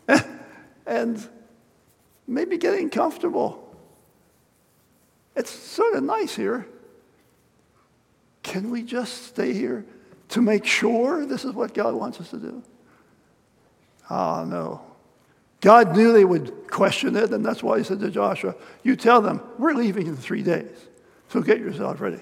and 0.85 1.27
maybe 2.27 2.59
getting 2.59 2.91
comfortable. 2.91 3.75
It's 5.35 5.49
sort 5.49 5.95
of 5.95 6.03
nice 6.03 6.35
here. 6.35 6.67
Can 8.43 8.69
we 8.69 8.83
just 8.83 9.23
stay 9.23 9.51
here 9.51 9.83
to 10.29 10.41
make 10.41 10.65
sure 10.65 11.25
this 11.25 11.45
is 11.45 11.53
what 11.53 11.73
God 11.73 11.93
wants 11.93 12.19
us 12.19 12.29
to 12.31 12.37
do? 12.37 12.63
Ah, 14.09 14.41
oh, 14.41 14.45
no. 14.45 14.81
God 15.61 15.95
knew 15.95 16.13
they 16.13 16.25
would 16.25 16.69
question 16.69 17.15
it, 17.15 17.31
and 17.31 17.45
that's 17.45 17.61
why 17.61 17.77
he 17.77 17.83
said 17.83 17.99
to 17.99 18.09
Joshua, 18.09 18.55
You 18.83 18.95
tell 18.95 19.21
them, 19.21 19.41
we're 19.57 19.73
leaving 19.73 20.07
in 20.07 20.15
three 20.15 20.41
days, 20.41 20.75
so 21.27 21.41
get 21.41 21.59
yourself 21.59 21.99
ready. 21.99 22.21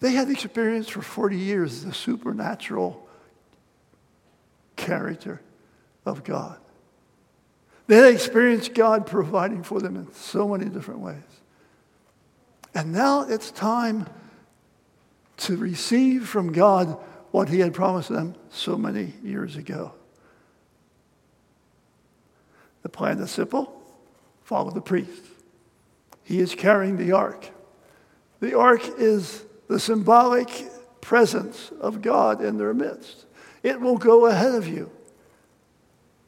They 0.00 0.12
had 0.12 0.30
experienced 0.30 0.92
for 0.92 1.02
40 1.02 1.36
years 1.36 1.84
the 1.84 1.92
supernatural 1.92 3.06
character 4.76 5.40
of 6.06 6.22
God. 6.24 6.58
They 7.88 7.96
had 7.96 8.14
experienced 8.14 8.74
God 8.74 9.06
providing 9.06 9.62
for 9.62 9.80
them 9.80 9.96
in 9.96 10.12
so 10.12 10.48
many 10.48 10.66
different 10.66 11.00
ways. 11.00 11.22
And 12.78 12.92
now 12.92 13.22
it's 13.22 13.50
time 13.50 14.06
to 15.38 15.56
receive 15.56 16.28
from 16.28 16.52
God 16.52 16.96
what 17.32 17.48
He 17.48 17.58
had 17.58 17.74
promised 17.74 18.08
them 18.08 18.36
so 18.50 18.76
many 18.78 19.14
years 19.20 19.56
ago. 19.56 19.94
The 22.84 22.88
plan 22.88 23.18
is 23.18 23.32
simple 23.32 23.82
follow 24.44 24.70
the 24.70 24.80
priest. 24.80 25.24
He 26.22 26.38
is 26.38 26.54
carrying 26.54 26.98
the 26.98 27.10
ark. 27.10 27.50
The 28.38 28.56
ark 28.56 28.82
is 28.96 29.42
the 29.66 29.80
symbolic 29.80 30.48
presence 31.00 31.72
of 31.80 32.00
God 32.00 32.40
in 32.40 32.58
their 32.58 32.74
midst. 32.74 33.26
It 33.64 33.80
will 33.80 33.98
go 33.98 34.26
ahead 34.26 34.54
of 34.54 34.68
you. 34.68 34.92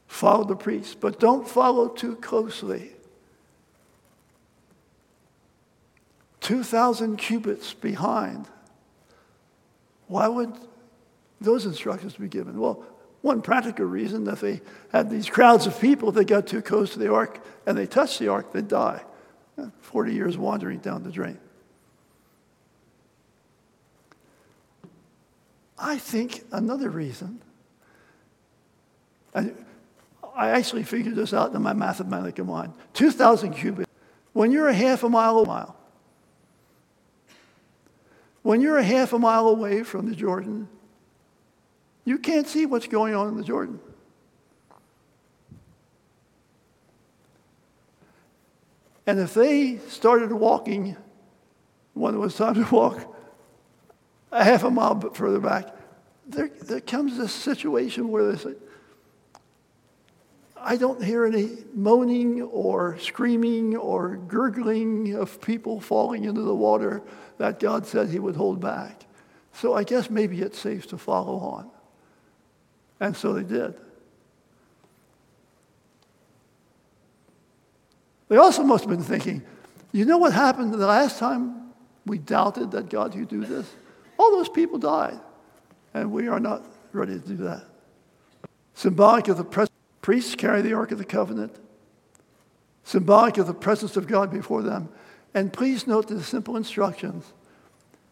Follow 0.09 0.43
the 0.43 0.57
priest, 0.57 0.99
but 1.01 1.21
don't 1.21 1.47
follow 1.47 1.87
too 1.87 2.17
closely. 2.17 2.91
2,000 6.41 7.17
cubits 7.17 7.75
behind. 7.75 8.47
Why 10.07 10.29
would 10.29 10.53
those 11.41 11.67
instructions 11.67 12.15
be 12.15 12.29
given? 12.29 12.59
Well, 12.59 12.85
one 13.23 13.43
practical 13.43 13.85
reason 13.85 14.25
that 14.25 14.41
they 14.41 14.63
had 14.93 15.11
these 15.11 15.29
crowds 15.29 15.67
of 15.67 15.79
people, 15.81 16.09
if 16.09 16.15
they 16.15 16.25
got 16.25 16.47
too 16.47 16.63
close 16.63 16.93
to 16.95 16.99
the 16.99 17.13
ark 17.13 17.45
and 17.67 17.77
they 17.77 17.87
touched 17.87 18.19
the 18.19 18.29
ark, 18.29 18.53
they'd 18.53 18.69
die. 18.69 19.03
40 19.83 20.15
years 20.15 20.39
wandering 20.39 20.79
down 20.79 21.03
the 21.03 21.11
drain. 21.11 21.39
I 25.79 25.99
think 25.99 26.45
another 26.53 26.91
reason, 26.91 27.41
I, 29.35 29.53
I 30.35 30.51
actually 30.51 30.83
figured 30.83 31.15
this 31.15 31.33
out 31.33 31.55
in 31.55 31.63
my 31.63 31.73
mathematical 31.73 32.45
mind 32.45 32.75
2,000 32.95 33.55
cubits. 33.55 33.91
When 34.33 34.53
you're 34.53 34.69
a 34.69 34.75
half 34.75 35.03
a 35.03 35.09
mile 35.09 35.41
a 35.41 35.47
mile, 35.47 35.77
when 38.43 38.61
you're 38.61 38.79
a 38.79 38.85
half 38.85 39.13
a 39.13 39.19
mile 39.19 39.49
away 39.49 39.83
from 39.83 40.09
the 40.09 40.15
Jordan, 40.15 40.69
you 42.05 42.19
can't 42.19 42.49
see 42.49 42.67
what's 42.67 42.87
going 42.87 43.15
on 43.15 43.29
in 43.29 43.37
the 43.37 43.45
Jordan. 43.45 43.79
And 49.07 49.19
if 49.19 49.35
they 49.35 49.79
started 49.89 50.33
walking 50.33 50.97
when 51.95 52.15
it 52.15 52.19
was 52.19 52.37
time 52.37 52.55
to 52.55 52.75
walk, 52.75 53.15
a 54.31 54.45
half 54.45 54.63
a 54.65 54.71
mile 54.71 55.01
further 55.15 55.41
back, 55.41 55.75
there, 56.27 56.49
there 56.63 56.81
comes 56.81 57.19
this 57.19 57.33
situation 57.33 58.09
where 58.09 58.31
they 58.31 58.39
say, 58.39 58.55
I 60.63 60.77
don't 60.77 61.03
hear 61.03 61.25
any 61.25 61.51
moaning 61.75 62.43
or 62.43 62.99
screaming 62.99 63.77
or 63.77 64.17
gurgling 64.17 65.15
of 65.15 65.41
people 65.41 65.81
falling 65.81 66.25
into 66.25 66.43
the 66.43 66.55
water 66.55 67.03
that 67.39 67.59
God 67.59 67.87
said 67.87 68.11
He 68.11 68.19
would 68.19 68.37
hold 68.37 68.61
back. 68.61 69.07
So 69.55 69.75
I 69.75 69.85
guess 69.85 70.11
maybe 70.11 70.41
it's 70.41 70.59
safe 70.59 70.87
to 70.89 70.99
follow 70.99 71.39
on. 71.39 71.71
And 73.01 73.17
so 73.17 73.33
they 73.33 73.43
did. 73.43 73.75
They 78.29 78.37
also 78.37 78.63
must 78.63 78.85
have 78.85 78.91
been 78.91 79.03
thinking, 79.03 79.43
you 79.93 80.05
know 80.05 80.19
what 80.19 80.33
happened 80.33 80.73
the 80.73 80.87
last 80.87 81.19
time 81.19 81.73
we 82.07 82.19
doubted 82.19 82.71
that 82.73 82.89
God 82.89 83.13
could 83.13 83.29
do 83.29 83.45
this. 83.45 83.67
All 84.19 84.31
those 84.33 84.49
people 84.49 84.79
died, 84.79 85.19
and 85.95 86.13
we 86.13 86.29
are 86.29 86.39
not 86.39 86.65
ready 86.93 87.15
to 87.15 87.27
do 87.27 87.37
that. 87.39 87.65
Symbolic 88.75 89.29
of 89.29 89.37
the 89.37 89.45
pres- 89.45 89.69
priests 90.03 90.35
carry 90.35 90.63
the 90.63 90.73
Ark 90.73 90.93
of 90.93 90.99
the 90.99 91.05
Covenant, 91.05 91.57
symbolic 92.85 93.39
of 93.39 93.47
the 93.47 93.55
presence 93.55 93.97
of 93.97 94.07
God 94.07 94.31
before 94.31 94.63
them. 94.63 94.89
And 95.35 95.53
please 95.53 95.87
note 95.87 96.09
the 96.09 96.23
simple 96.23 96.57
instructions. 96.57 97.33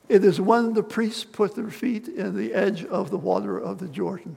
It 0.08 0.24
is 0.24 0.40
when 0.40 0.74
the 0.74 0.82
priests 0.82 1.24
put 1.24 1.54
their 1.54 1.70
feet 1.70 2.08
in 2.08 2.36
the 2.36 2.54
edge 2.54 2.84
of 2.84 3.10
the 3.10 3.18
water 3.18 3.58
of 3.58 3.78
the 3.78 3.88
Jordan 3.88 4.36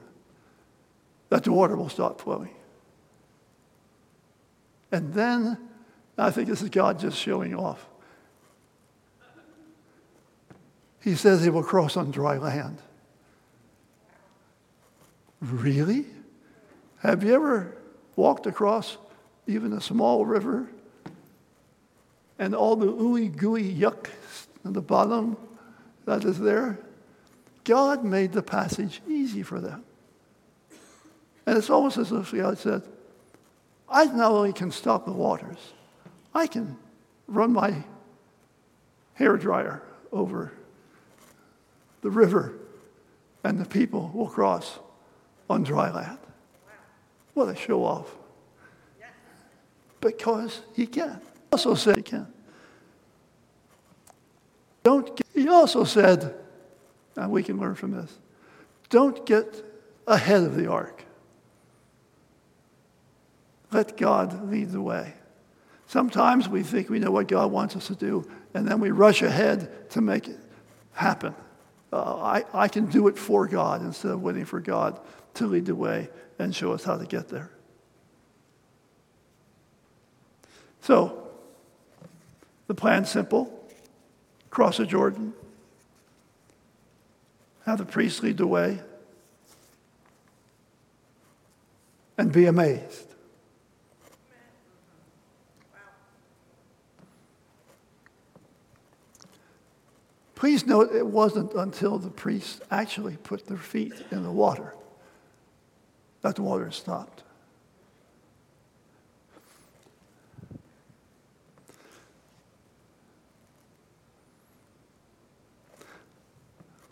that 1.32 1.44
the 1.44 1.52
water 1.52 1.74
will 1.76 1.88
stop 1.88 2.20
flowing. 2.20 2.54
And 4.90 5.14
then, 5.14 5.56
I 6.18 6.30
think 6.30 6.46
this 6.46 6.60
is 6.60 6.68
God 6.68 7.00
just 7.00 7.16
showing 7.16 7.54
off. 7.54 7.86
He 11.00 11.14
says 11.14 11.42
they 11.42 11.48
will 11.48 11.62
cross 11.62 11.96
on 11.96 12.10
dry 12.10 12.36
land. 12.36 12.76
Really? 15.40 16.04
Have 17.02 17.24
you 17.24 17.34
ever 17.34 17.76
walked 18.14 18.46
across 18.46 18.96
even 19.48 19.72
a 19.72 19.80
small 19.80 20.24
river 20.24 20.68
and 22.38 22.54
all 22.54 22.76
the 22.76 22.86
ooey 22.86 23.36
gooey 23.36 23.74
yuck 23.74 24.06
at 24.64 24.72
the 24.72 24.80
bottom 24.80 25.36
that 26.04 26.24
is 26.24 26.38
there? 26.38 26.78
God 27.64 28.04
made 28.04 28.30
the 28.30 28.42
passage 28.42 29.02
easy 29.08 29.42
for 29.42 29.60
them. 29.60 29.82
And 31.44 31.58
it's 31.58 31.70
almost 31.70 31.98
as 31.98 32.12
if 32.12 32.30
God 32.30 32.56
said, 32.56 32.82
I 33.88 34.04
not 34.04 34.30
only 34.30 34.52
can 34.52 34.70
stop 34.70 35.04
the 35.04 35.12
waters, 35.12 35.58
I 36.32 36.46
can 36.46 36.76
run 37.26 37.52
my 37.52 37.82
hair 39.14 39.36
dryer 39.36 39.82
over 40.12 40.52
the 42.02 42.10
river, 42.10 42.54
and 43.42 43.58
the 43.58 43.64
people 43.64 44.12
will 44.14 44.28
cross 44.28 44.78
on 45.50 45.64
dry 45.64 45.90
land. 45.90 46.18
What 47.34 47.48
a 47.48 47.56
show 47.56 47.84
off. 47.84 48.14
Because 50.00 50.60
he 50.74 50.86
can. 50.86 51.20
He 51.22 51.40
also 51.52 51.74
said 51.74 51.96
he 51.96 52.02
can. 52.02 52.26
Don't 54.82 55.16
get, 55.16 55.26
he 55.34 55.48
also 55.48 55.84
said, 55.84 56.34
and 57.16 57.30
we 57.30 57.42
can 57.42 57.58
learn 57.58 57.74
from 57.74 57.92
this, 57.92 58.18
don't 58.90 59.24
get 59.24 59.64
ahead 60.06 60.42
of 60.42 60.56
the 60.56 60.66
ark. 60.66 61.04
Let 63.70 63.96
God 63.96 64.50
lead 64.50 64.70
the 64.70 64.82
way. 64.82 65.14
Sometimes 65.86 66.48
we 66.48 66.62
think 66.62 66.90
we 66.90 66.98
know 66.98 67.10
what 67.10 67.28
God 67.28 67.52
wants 67.52 67.76
us 67.76 67.86
to 67.86 67.94
do, 67.94 68.28
and 68.54 68.66
then 68.66 68.80
we 68.80 68.90
rush 68.90 69.22
ahead 69.22 69.90
to 69.90 70.00
make 70.00 70.26
it 70.26 70.38
happen. 70.92 71.34
Uh, 71.92 72.16
I, 72.16 72.44
I 72.54 72.68
can 72.68 72.86
do 72.86 73.08
it 73.08 73.18
for 73.18 73.46
God 73.46 73.82
instead 73.82 74.12
of 74.12 74.22
waiting 74.22 74.44
for 74.44 74.60
God 74.60 74.98
to 75.34 75.46
lead 75.46 75.66
the 75.66 75.74
way 75.74 76.08
and 76.38 76.54
show 76.54 76.72
us 76.72 76.84
how 76.84 76.96
to 76.96 77.04
get 77.04 77.28
there. 77.28 77.50
So, 80.80 81.28
the 82.66 82.74
plan's 82.74 83.10
simple 83.10 83.58
cross 84.52 84.76
the 84.76 84.86
Jordan, 84.86 85.32
have 87.64 87.78
the 87.78 87.86
priests 87.86 88.22
lead 88.22 88.36
the 88.36 88.46
way, 88.46 88.80
and 92.18 92.30
be 92.30 92.44
amazed. 92.44 93.11
Please 100.42 100.66
note 100.66 100.92
it 100.92 101.06
wasn't 101.06 101.54
until 101.54 101.98
the 101.98 102.10
priests 102.10 102.60
actually 102.68 103.16
put 103.16 103.46
their 103.46 103.56
feet 103.56 103.92
in 104.10 104.24
the 104.24 104.30
water 104.32 104.74
that 106.22 106.34
the 106.34 106.42
water 106.42 106.68
stopped. 106.72 107.22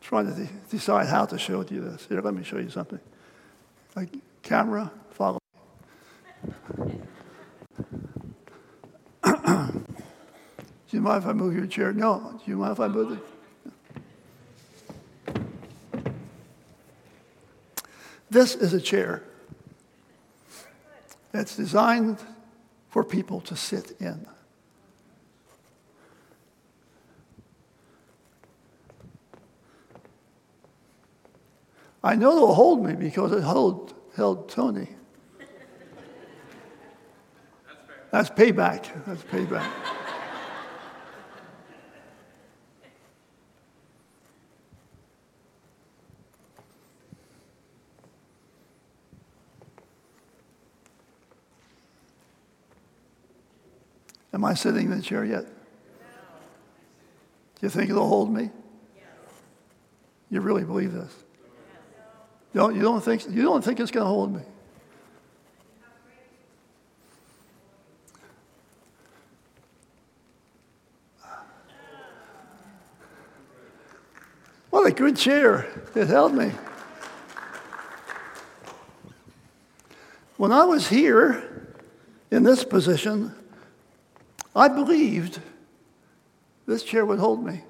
Trying 0.01 0.33
to 0.33 0.45
de- 0.45 0.49
decide 0.71 1.09
how 1.09 1.27
to 1.27 1.37
show 1.37 1.67
you 1.69 1.81
this. 1.81 2.07
Here, 2.09 2.21
let 2.21 2.35
me 2.35 2.45
show 2.45 2.59
you 2.59 2.71
something. 2.71 3.01
A 3.97 4.07
camera, 4.45 4.93
follow. 5.11 5.41
Do 9.25 9.83
you 10.93 11.01
mind 11.01 11.25
if 11.25 11.29
I 11.29 11.33
move 11.33 11.57
your 11.57 11.67
chair? 11.67 11.93
No. 11.93 12.41
Do 12.45 12.49
you 12.49 12.57
mind 12.57 12.75
if 12.75 12.79
I 12.79 12.87
move 12.87 13.11
it? 13.11 13.19
This 18.31 18.55
is 18.55 18.73
a 18.73 18.81
chair 18.81 19.25
that's 21.33 21.57
designed 21.57 22.19
for 22.89 23.03
people 23.05 23.41
to 23.43 23.57
sit 23.57 23.97
in. 24.01 24.27
I 32.03 32.15
know 32.15 32.37
it'll 32.37 32.55
hold 32.55 32.85
me 32.85 32.95
because 32.95 33.33
it 33.33 33.43
held, 33.43 33.95
held 34.17 34.49
Tony. 34.49 34.89
That's 38.11 38.31
payback. 38.31 39.05
That's 39.07 39.23
payback. 39.25 39.71
Am 54.33 54.45
I 54.45 54.55
sitting 54.55 54.91
in 54.91 54.97
the 54.97 55.03
chair 55.03 55.25
yet? 55.25 55.45
Do 55.45 57.67
you 57.67 57.69
think 57.69 57.91
it'll 57.91 58.09
hold 58.09 58.33
me? 58.33 58.51
You 60.31 60.41
really 60.41 60.65
believe 60.65 60.93
this? 60.93 61.13
You 62.55 62.61
don't, 62.61 62.75
you 62.75 62.83
don't 62.83 63.03
think 63.03 63.29
you 63.29 63.43
don't 63.43 63.63
think 63.63 63.81
it's 63.81 63.91
going 63.91 64.05
to 64.05 64.09
hold 64.09 64.35
me? 64.35 64.43
What 74.71 74.87
a 74.87 74.93
good 74.93 75.17
chair. 75.17 75.67
It 75.95 76.07
held 76.07 76.33
me. 76.33 76.53
When 80.37 80.53
I 80.53 80.65
was 80.65 80.89
here 80.89 81.75
in 82.31 82.45
this 82.45 82.65
position, 82.65 83.35
I 84.55 84.69
believed 84.69 85.41
this 86.67 86.83
chair 86.83 87.07
would 87.07 87.19
hold 87.19 87.45
me. 87.45 87.63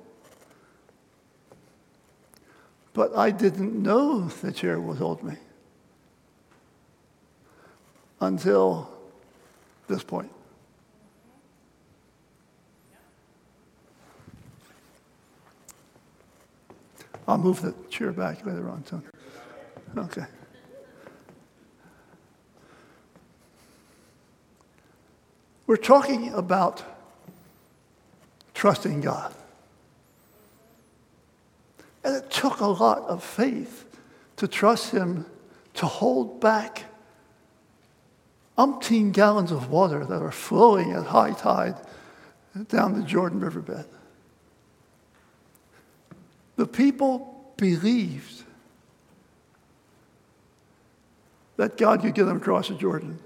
But 2.92 3.16
I 3.16 3.30
didn't 3.30 3.80
know 3.82 4.22
the 4.22 4.52
chair 4.52 4.80
would 4.80 4.98
hold 4.98 5.22
me 5.22 5.36
until 8.20 8.90
this 9.88 10.02
point. 10.02 10.30
I'll 17.28 17.38
move 17.38 17.62
the 17.62 17.74
chair 17.90 18.10
back 18.10 18.44
later 18.44 18.68
on, 18.68 18.82
Tony. 18.82 19.04
Okay. 19.96 20.26
We're 25.70 25.76
talking 25.76 26.32
about 26.32 26.82
trusting 28.54 29.02
God. 29.02 29.32
And 32.02 32.16
it 32.16 32.28
took 32.28 32.58
a 32.58 32.66
lot 32.66 33.02
of 33.02 33.22
faith 33.22 33.84
to 34.38 34.48
trust 34.48 34.90
Him 34.90 35.26
to 35.74 35.86
hold 35.86 36.40
back 36.40 36.86
umpteen 38.58 39.12
gallons 39.12 39.52
of 39.52 39.70
water 39.70 40.04
that 40.04 40.20
are 40.20 40.32
flowing 40.32 40.90
at 40.90 41.06
high 41.06 41.34
tide 41.34 41.76
down 42.66 42.98
the 42.98 43.06
Jordan 43.06 43.38
riverbed. 43.38 43.86
The 46.56 46.66
people 46.66 47.52
believed 47.56 48.42
that 51.58 51.76
God 51.76 52.00
could 52.00 52.16
get 52.16 52.24
them 52.24 52.38
across 52.38 52.66
the 52.66 52.74
Jordan. 52.74 53.20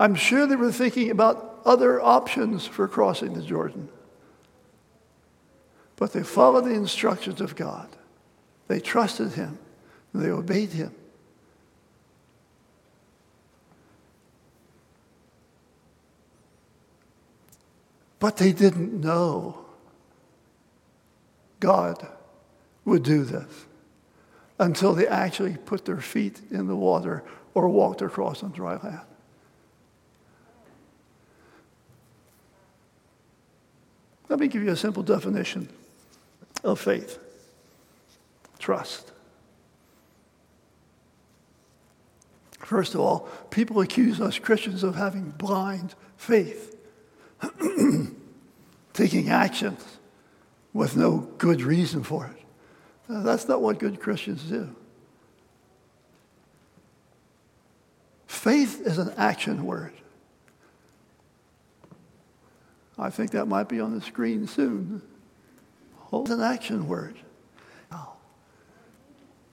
I'm 0.00 0.14
sure 0.14 0.46
they 0.46 0.56
were 0.56 0.72
thinking 0.72 1.10
about 1.10 1.60
other 1.66 2.00
options 2.00 2.66
for 2.66 2.88
crossing 2.88 3.34
the 3.34 3.42
Jordan. 3.42 3.90
But 5.96 6.14
they 6.14 6.22
followed 6.22 6.64
the 6.64 6.72
instructions 6.72 7.42
of 7.42 7.54
God. 7.54 7.86
They 8.66 8.80
trusted 8.80 9.32
Him. 9.32 9.58
They 10.14 10.30
obeyed 10.30 10.70
Him. 10.70 10.94
But 18.18 18.38
they 18.38 18.52
didn't 18.52 18.98
know 18.98 19.66
God 21.60 22.08
would 22.86 23.02
do 23.02 23.22
this 23.22 23.66
until 24.58 24.94
they 24.94 25.06
actually 25.06 25.58
put 25.58 25.84
their 25.84 26.00
feet 26.00 26.40
in 26.50 26.68
the 26.68 26.76
water 26.76 27.22
or 27.52 27.68
walked 27.68 28.00
across 28.00 28.42
on 28.42 28.52
dry 28.52 28.76
land. 28.76 29.00
Let 34.30 34.38
me 34.38 34.46
give 34.46 34.62
you 34.62 34.70
a 34.70 34.76
simple 34.76 35.02
definition 35.02 35.68
of 36.62 36.80
faith 36.80 37.18
trust. 38.60 39.10
First 42.60 42.94
of 42.94 43.00
all, 43.00 43.28
people 43.50 43.80
accuse 43.80 44.20
us 44.20 44.38
Christians 44.38 44.84
of 44.84 44.94
having 44.94 45.30
blind 45.30 45.96
faith, 46.16 46.76
taking 48.92 49.30
actions 49.30 49.84
with 50.72 50.96
no 50.96 51.28
good 51.38 51.62
reason 51.62 52.04
for 52.04 52.26
it. 52.26 52.44
That's 53.08 53.48
not 53.48 53.60
what 53.60 53.80
good 53.80 53.98
Christians 53.98 54.44
do. 54.44 54.76
Faith 58.28 58.86
is 58.86 58.98
an 58.98 59.12
action 59.16 59.66
word. 59.66 59.92
I 63.00 63.08
think 63.08 63.30
that 63.30 63.46
might 63.46 63.68
be 63.68 63.80
on 63.80 63.94
the 63.94 64.02
screen 64.02 64.46
soon. 64.46 65.00
Hold 65.96 66.30
an 66.30 66.42
action 66.42 66.86
word. 66.86 67.16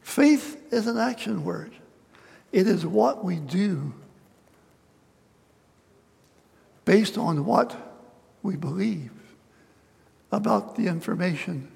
Faith 0.01 0.73
is 0.73 0.87
an 0.87 0.97
action 0.97 1.43
word. 1.43 1.71
It 2.51 2.67
is 2.67 2.85
what 2.85 3.23
we 3.23 3.35
do 3.35 3.93
based 6.85 7.17
on 7.17 7.45
what 7.45 7.75
we 8.41 8.55
believe 8.55 9.11
about 10.31 10.75
the 10.75 10.87
information 10.87 11.69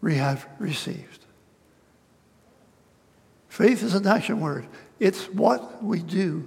we 0.00 0.16
have 0.16 0.46
received. 0.58 1.24
Faith 3.48 3.82
is 3.82 3.94
an 3.94 4.06
action 4.06 4.40
word. 4.40 4.66
It's 5.00 5.24
what 5.30 5.82
we 5.82 6.00
do 6.00 6.46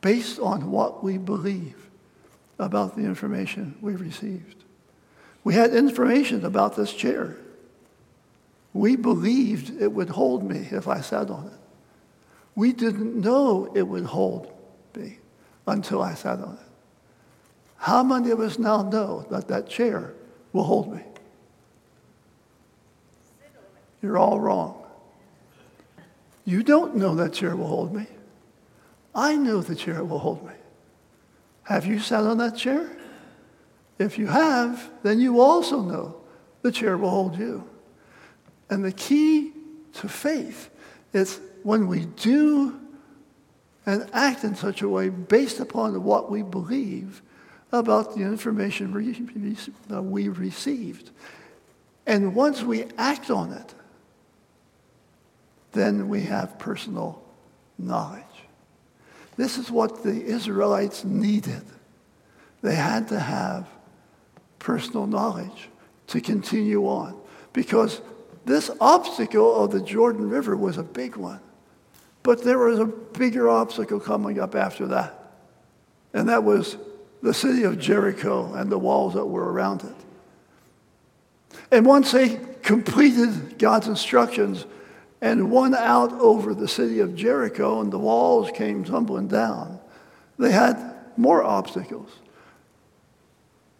based 0.00 0.40
on 0.40 0.70
what 0.70 1.04
we 1.04 1.18
believe 1.18 1.83
about 2.58 2.96
the 2.96 3.02
information 3.02 3.76
we 3.80 3.96
received. 3.96 4.64
We 5.42 5.54
had 5.54 5.74
information 5.74 6.44
about 6.44 6.76
this 6.76 6.92
chair. 6.92 7.36
We 8.72 8.96
believed 8.96 9.80
it 9.80 9.92
would 9.92 10.10
hold 10.10 10.48
me 10.48 10.68
if 10.70 10.88
I 10.88 11.00
sat 11.00 11.30
on 11.30 11.46
it. 11.46 11.58
We 12.54 12.72
didn't 12.72 13.16
know 13.16 13.70
it 13.74 13.82
would 13.82 14.04
hold 14.04 14.52
me 14.96 15.18
until 15.66 16.02
I 16.02 16.14
sat 16.14 16.40
on 16.40 16.54
it. 16.54 16.68
How 17.76 18.02
many 18.02 18.30
of 18.30 18.40
us 18.40 18.58
now 18.58 18.82
know 18.82 19.26
that 19.30 19.48
that 19.48 19.68
chair 19.68 20.14
will 20.52 20.64
hold 20.64 20.94
me? 20.94 21.02
You're 24.00 24.18
all 24.18 24.40
wrong. 24.40 24.82
You 26.44 26.62
don't 26.62 26.96
know 26.96 27.14
that 27.16 27.32
chair 27.32 27.56
will 27.56 27.68
hold 27.68 27.94
me. 27.94 28.06
I 29.14 29.36
know 29.36 29.60
the 29.62 29.74
chair 29.74 30.04
will 30.04 30.18
hold 30.18 30.44
me. 30.44 30.52
Have 31.64 31.86
you 31.86 31.98
sat 31.98 32.24
on 32.24 32.38
that 32.38 32.56
chair? 32.56 32.96
If 33.98 34.18
you 34.18 34.26
have, 34.26 34.90
then 35.02 35.20
you 35.20 35.40
also 35.40 35.80
know 35.80 36.16
the 36.62 36.72
chair 36.72 36.96
will 36.96 37.10
hold 37.10 37.38
you. 37.38 37.68
And 38.70 38.84
the 38.84 38.92
key 38.92 39.52
to 39.94 40.08
faith 40.08 40.70
is 41.12 41.40
when 41.62 41.86
we 41.86 42.06
do 42.06 42.80
and 43.86 44.08
act 44.12 44.44
in 44.44 44.54
such 44.54 44.82
a 44.82 44.88
way 44.88 45.10
based 45.10 45.60
upon 45.60 46.02
what 46.02 46.30
we 46.30 46.42
believe 46.42 47.22
about 47.72 48.14
the 48.14 48.22
information 48.22 48.92
we 48.92 50.28
received. 50.28 51.10
And 52.06 52.34
once 52.34 52.62
we 52.62 52.84
act 52.96 53.30
on 53.30 53.52
it, 53.52 53.74
then 55.72 56.08
we 56.08 56.22
have 56.22 56.58
personal 56.58 57.22
knowledge. 57.78 58.23
This 59.36 59.58
is 59.58 59.70
what 59.70 60.02
the 60.02 60.22
Israelites 60.24 61.04
needed. 61.04 61.62
They 62.62 62.74
had 62.74 63.08
to 63.08 63.18
have 63.18 63.66
personal 64.58 65.06
knowledge 65.06 65.68
to 66.08 66.20
continue 66.20 66.86
on 66.86 67.18
because 67.52 68.00
this 68.44 68.70
obstacle 68.80 69.62
of 69.62 69.70
the 69.70 69.80
Jordan 69.80 70.28
River 70.28 70.56
was 70.56 70.78
a 70.78 70.82
big 70.82 71.16
one. 71.16 71.40
But 72.22 72.42
there 72.42 72.58
was 72.58 72.78
a 72.78 72.86
bigger 72.86 73.48
obstacle 73.50 74.00
coming 74.00 74.38
up 74.40 74.54
after 74.54 74.86
that, 74.86 75.32
and 76.14 76.28
that 76.30 76.42
was 76.42 76.78
the 77.22 77.34
city 77.34 77.64
of 77.64 77.78
Jericho 77.78 78.52
and 78.54 78.70
the 78.70 78.78
walls 78.78 79.14
that 79.14 79.26
were 79.26 79.52
around 79.52 79.82
it. 79.82 81.58
And 81.70 81.84
once 81.84 82.12
they 82.12 82.40
completed 82.62 83.58
God's 83.58 83.88
instructions, 83.88 84.64
and 85.24 85.50
won 85.50 85.74
out 85.74 86.12
over 86.20 86.52
the 86.54 86.68
city 86.68 87.00
of 87.00 87.16
Jericho, 87.16 87.80
and 87.80 87.90
the 87.90 87.98
walls 87.98 88.50
came 88.50 88.84
tumbling 88.84 89.26
down. 89.26 89.80
They 90.38 90.52
had 90.52 90.96
more 91.16 91.42
obstacles, 91.42 92.10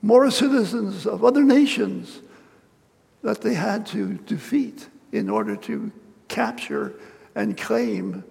more 0.00 0.30
citizens 0.30 1.06
of 1.06 1.22
other 1.22 1.42
nations 1.42 2.22
that 3.20 3.42
they 3.42 3.52
had 3.52 3.84
to 3.88 4.14
defeat 4.14 4.88
in 5.12 5.28
order 5.28 5.54
to 5.54 5.92
capture 6.28 6.94
and 7.34 7.58
claim 7.58 8.24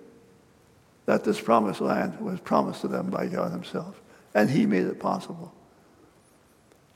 that 1.05 1.23
this 1.23 1.39
promised 1.39 1.81
land 1.81 2.19
was 2.19 2.39
promised 2.39 2.81
to 2.81 2.87
them 2.87 3.11
by 3.11 3.27
God 3.27 3.51
Himself. 3.51 4.01
And 4.33 4.49
He 4.49 4.65
made 4.65 4.87
it 4.87 4.99
possible. 4.99 5.53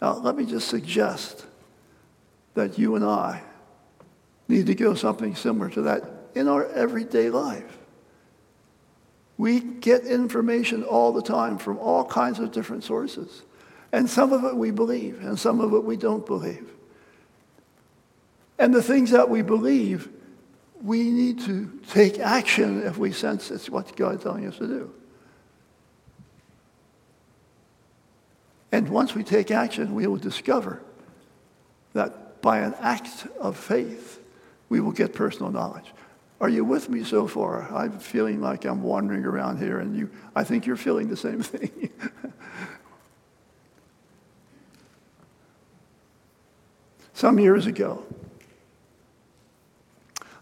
Now, 0.02 0.18
let 0.18 0.36
me 0.36 0.48
just 0.48 0.68
suggest 0.68 1.46
that 2.56 2.80
you 2.80 2.96
and 2.96 3.06
I 3.06 3.44
need 4.48 4.68
to 4.68 4.76
go 4.76 4.94
something 4.94 5.36
similar 5.36 5.70
to 5.72 5.82
that 5.84 6.04
in 6.36 6.48
our 6.48 6.66
everyday 6.68 7.30
life. 7.30 7.78
We 9.38 9.60
get 9.60 10.06
information 10.06 10.84
all 10.84 11.12
the 11.12 11.22
time 11.22 11.58
from 11.58 11.78
all 11.78 12.06
kinds 12.06 12.40
of 12.40 12.52
different 12.52 12.84
sources. 12.84 13.44
And 13.92 14.10
some 14.10 14.34
of 14.34 14.44
it 14.44 14.56
we 14.56 14.72
believe, 14.72 15.22
and 15.22 15.40
some 15.40 15.62
of 15.62 15.74
it 15.74 15.84
we 15.84 15.96
don't 15.96 16.26
believe. 16.26 16.70
And 18.60 18.74
the 18.74 18.82
things 18.82 19.12
that 19.12 19.30
we 19.30 19.42
believe, 19.42 20.10
we 20.82 21.10
need 21.12 21.40
to 21.42 21.80
take 21.90 22.20
action 22.20 22.84
if 22.86 22.98
we 22.98 23.12
sense 23.12 23.52
it's 23.52 23.70
what 23.70 23.96
God 23.96 24.16
is 24.16 24.24
telling 24.24 24.48
us 24.48 24.58
to 24.58 24.68
do. 24.68 24.94
And 28.72 28.90
once 28.90 29.16
we 29.16 29.24
take 29.24 29.52
action, 29.52 29.96
we 29.96 30.08
will 30.08 30.18
discover 30.18 30.82
that 31.94 32.42
by 32.42 32.60
an 32.60 32.76
act 32.80 33.28
of 33.40 33.58
faith, 33.58 34.20
we 34.70 34.80
will 34.80 34.92
get 34.92 35.14
personal 35.14 35.52
knowledge. 35.52 35.94
Are 36.40 36.50
you 36.50 36.64
with 36.64 36.90
me 36.90 37.04
so 37.04 37.28
far? 37.28 37.64
I'm 37.74 37.98
feeling 38.00 38.42
like 38.42 38.66
I'm 38.66 38.84
wandering 38.84 39.26
around 39.26 39.58
here, 39.58 39.80
and 39.80 39.98
you, 39.98 40.12
I 40.36 40.44
think 40.44 40.68
you're 40.68 40.76
feeling 40.76 41.10
the 41.10 41.18
same 41.18 41.42
thing. 41.42 41.90
Some 47.14 47.40
years 47.40 47.66
ago, 47.66 48.04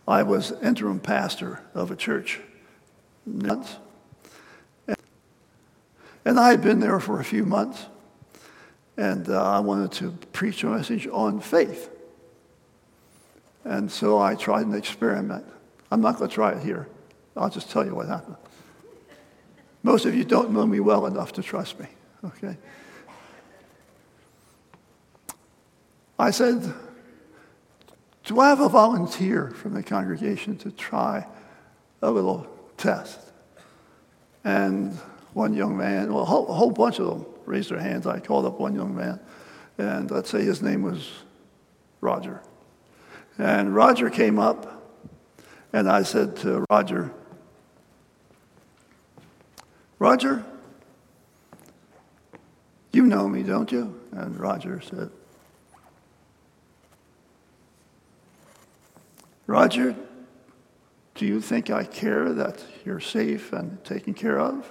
I 0.05 0.23
was 0.23 0.51
interim 0.61 0.99
pastor 0.99 1.61
of 1.73 1.91
a 1.91 1.95
church. 1.95 2.41
And 3.25 3.77
I 6.39 6.49
had 6.49 6.61
been 6.61 6.79
there 6.79 6.99
for 6.99 7.19
a 7.19 7.23
few 7.23 7.45
months, 7.45 7.85
and 8.97 9.29
uh, 9.29 9.41
I 9.41 9.59
wanted 9.59 9.91
to 9.93 10.11
preach 10.33 10.63
a 10.63 10.67
message 10.67 11.07
on 11.07 11.39
faith. 11.39 11.89
And 13.65 13.91
so 13.91 14.19
I 14.19 14.35
tried 14.35 14.67
an 14.67 14.75
experiment. 14.75 15.43
I'm 15.91 15.99
not 15.99 16.17
going 16.17 16.29
to 16.29 16.33
try 16.33 16.51
it 16.51 16.63
here. 16.63 16.87
I'll 17.35 17.49
just 17.49 17.71
tell 17.71 17.83
you 17.83 17.95
what 17.95 18.07
happened. 18.07 18.37
Most 19.83 20.05
of 20.05 20.15
you 20.15 20.23
don't 20.23 20.51
know 20.51 20.65
me 20.65 20.79
well 20.79 21.05
enough 21.07 21.33
to 21.33 21.43
trust 21.43 21.79
me, 21.79 21.87
okay? 22.23 22.57
I 26.17 26.31
said, 26.31 26.73
Do 28.23 28.39
I 28.39 28.49
have 28.49 28.61
a 28.61 28.69
volunteer 28.69 29.49
from 29.49 29.73
the 29.73 29.83
congregation 29.83 30.57
to 30.59 30.71
try 30.71 31.27
a 32.01 32.09
little 32.09 32.47
test? 32.77 33.19
And 34.43 34.93
one 35.33 35.53
young 35.53 35.75
man, 35.75 36.13
well, 36.13 36.23
a 36.23 36.25
whole, 36.25 36.47
a 36.47 36.53
whole 36.53 36.71
bunch 36.71 36.99
of 36.99 37.07
them 37.07 37.25
raised 37.45 37.71
their 37.71 37.79
hands. 37.79 38.07
I 38.07 38.19
called 38.19 38.45
up 38.45 38.59
one 38.59 38.75
young 38.75 38.95
man, 38.95 39.19
and 39.77 40.09
let's 40.09 40.29
say 40.29 40.43
his 40.43 40.61
name 40.61 40.83
was 40.83 41.11
Roger. 41.99 42.41
And 43.37 43.75
Roger 43.75 44.09
came 44.09 44.39
up, 44.39 44.81
and 45.73 45.89
I 45.89 46.03
said 46.03 46.37
to 46.37 46.65
Roger, 46.69 47.11
Roger, 49.99 50.45
you 52.93 53.05
know 53.05 53.27
me, 53.27 53.43
don't 53.43 53.71
you? 53.71 53.99
And 54.11 54.39
Roger 54.39 54.81
said, 54.81 55.09
Roger, 59.47 59.95
do 61.15 61.25
you 61.25 61.41
think 61.41 61.69
I 61.69 61.83
care 61.83 62.31
that 62.33 62.63
you're 62.85 62.99
safe 62.99 63.53
and 63.53 63.83
taken 63.83 64.13
care 64.13 64.39
of? 64.39 64.69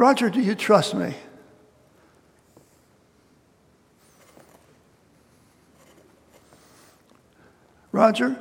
Roger, 0.00 0.30
do 0.30 0.40
you 0.40 0.54
trust 0.54 0.94
me? 0.94 1.14
Roger, 7.92 8.34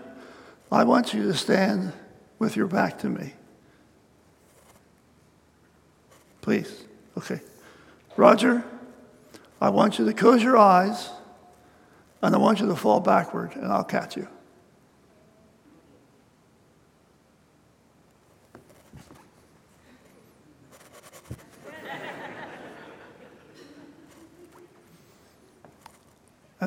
I 0.72 0.86
want 0.86 1.14
you 1.14 1.24
to 1.24 1.34
stand 1.34 1.92
with 2.40 2.56
your 2.56 2.68
back 2.68 3.00
to 3.00 3.10
me. 3.10 3.34
Please. 6.40 6.86
Okay. 7.18 7.42
Roger, 8.16 8.64
I 9.60 9.68
want 9.68 10.00
you 10.00 10.06
to 10.06 10.14
close 10.14 10.42
your 10.42 10.56
eyes 10.56 11.10
and 12.22 12.34
I 12.34 12.38
want 12.38 12.62
you 12.62 12.68
to 12.68 12.76
fall 12.78 13.02
backward 13.02 13.58
and 13.58 13.66
I'll 13.66 13.84
catch 13.84 14.16
you. 14.16 14.30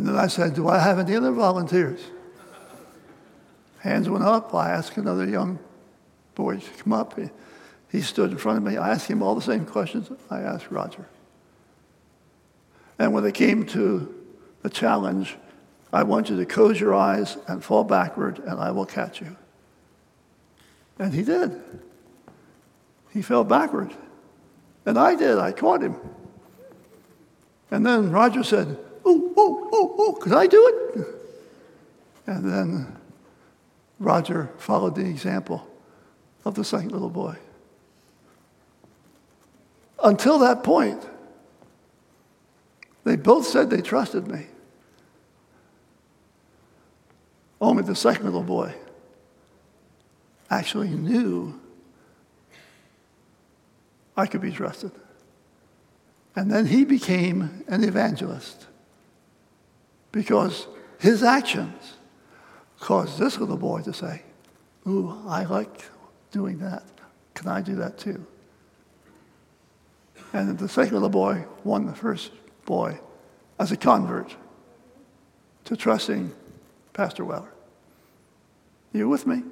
And 0.02 0.08
then 0.08 0.16
I 0.16 0.26
said, 0.26 0.54
Do 0.54 0.66
I 0.66 0.80
have 0.80 0.98
any 0.98 1.14
other 1.14 1.30
volunteers? 1.30 2.00
Hands 3.78 4.08
went 4.08 4.24
up. 4.24 4.52
I 4.52 4.70
asked 4.70 4.96
another 4.96 5.24
young 5.28 5.60
boy 6.34 6.56
to 6.56 6.70
come 6.82 6.92
up. 6.92 7.16
He, 7.16 7.30
he 7.88 8.00
stood 8.00 8.32
in 8.32 8.36
front 8.36 8.58
of 8.58 8.64
me. 8.64 8.76
I 8.76 8.90
asked 8.90 9.06
him 9.06 9.22
all 9.22 9.36
the 9.36 9.40
same 9.40 9.64
questions 9.64 10.10
I 10.28 10.40
asked 10.40 10.72
Roger. 10.72 11.06
And 12.98 13.12
when 13.12 13.24
it 13.24 13.34
came 13.34 13.64
to 13.66 14.12
the 14.62 14.70
challenge, 14.70 15.36
I 15.92 16.02
want 16.02 16.30
you 16.30 16.36
to 16.36 16.46
close 16.46 16.80
your 16.80 16.94
eyes 16.94 17.38
and 17.46 17.62
fall 17.62 17.84
backward, 17.84 18.40
and 18.40 18.58
I 18.58 18.72
will 18.72 18.86
catch 18.86 19.20
you. 19.20 19.36
And 20.98 21.14
he 21.14 21.22
did. 21.22 21.62
He 23.12 23.22
fell 23.22 23.44
backward. 23.44 23.94
And 24.84 24.98
I 24.98 25.14
did. 25.14 25.38
I 25.38 25.52
caught 25.52 25.80
him. 25.80 25.94
And 27.70 27.86
then 27.86 28.10
Roger 28.10 28.42
said, 28.42 28.76
ooh, 29.06 29.34
ooh, 29.38 29.70
ooh, 29.74 30.00
ooh, 30.00 30.18
could 30.20 30.32
I 30.32 30.46
do 30.46 30.94
it? 30.96 31.06
And 32.26 32.44
then 32.44 32.96
Roger 33.98 34.50
followed 34.58 34.94
the 34.94 35.06
example 35.06 35.66
of 36.44 36.54
the 36.54 36.64
second 36.64 36.92
little 36.92 37.10
boy. 37.10 37.36
Until 40.02 40.38
that 40.40 40.64
point, 40.64 41.08
they 43.04 43.16
both 43.16 43.46
said 43.46 43.70
they 43.70 43.80
trusted 43.80 44.26
me. 44.26 44.46
Only 47.60 47.84
the 47.84 47.94
second 47.94 48.24
little 48.24 48.42
boy 48.42 48.74
actually 50.50 50.90
knew 50.90 51.60
I 54.16 54.26
could 54.26 54.40
be 54.40 54.50
trusted. 54.50 54.92
And 56.34 56.50
then 56.50 56.66
he 56.66 56.84
became 56.84 57.64
an 57.68 57.84
evangelist 57.84 58.66
because 60.12 60.66
his 60.98 61.22
actions 61.22 61.94
caused 62.78 63.18
this 63.18 63.38
little 63.38 63.56
boy 63.56 63.82
to 63.82 63.92
say, 63.92 64.22
Ooh, 64.86 65.22
I 65.26 65.44
like 65.44 65.84
doing 66.30 66.58
that. 66.58 66.84
Can 67.34 67.48
I 67.48 67.60
do 67.60 67.76
that 67.76 67.98
too? 67.98 68.24
And 70.32 70.58
the 70.58 70.68
second 70.68 70.94
little 70.94 71.08
boy 71.08 71.44
won 71.64 71.86
the 71.86 71.94
first 71.94 72.32
boy 72.64 72.98
as 73.58 73.72
a 73.72 73.76
convert 73.76 74.34
to 75.64 75.76
trusting 75.76 76.32
Pastor 76.92 77.24
Weller. 77.24 77.52
You 78.92 79.08
with 79.08 79.26
me? 79.26 79.42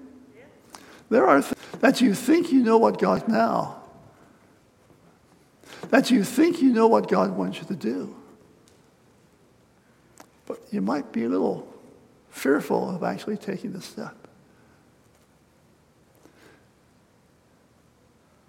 There 1.08 1.26
are 1.26 1.42
th- 1.42 1.54
that 1.80 2.00
you 2.00 2.14
think 2.14 2.52
you 2.52 2.62
know 2.62 2.78
what 2.78 2.98
God 2.98 3.28
now, 3.28 3.82
that 5.90 6.10
you 6.10 6.24
think 6.24 6.62
you 6.62 6.72
know 6.72 6.86
what 6.86 7.08
God 7.08 7.36
wants 7.36 7.58
you 7.58 7.64
to 7.66 7.74
do. 7.74 8.19
But 10.50 10.58
you 10.72 10.80
might 10.80 11.12
be 11.12 11.22
a 11.22 11.28
little 11.28 11.72
fearful 12.28 12.90
of 12.90 13.04
actually 13.04 13.36
taking 13.36 13.72
the 13.72 13.80
step. 13.80 14.16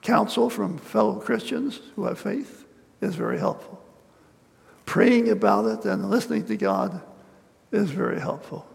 Counsel 0.01 0.49
from 0.49 0.79
fellow 0.79 1.19
Christians 1.19 1.79
who 1.95 2.05
have 2.05 2.17
faith 2.17 2.65
is 3.01 3.13
very 3.13 3.37
helpful. 3.37 3.79
Praying 4.87 5.29
about 5.29 5.65
it 5.65 5.85
and 5.85 6.09
listening 6.09 6.43
to 6.47 6.57
God 6.57 7.03
is 7.71 7.91
very 7.91 8.19
helpful. 8.19 8.65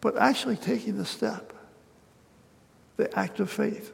But 0.00 0.16
actually 0.18 0.56
taking 0.56 0.98
the 0.98 1.04
step, 1.04 1.52
the 2.96 3.12
act 3.18 3.40
of 3.40 3.50
faith, 3.50 3.92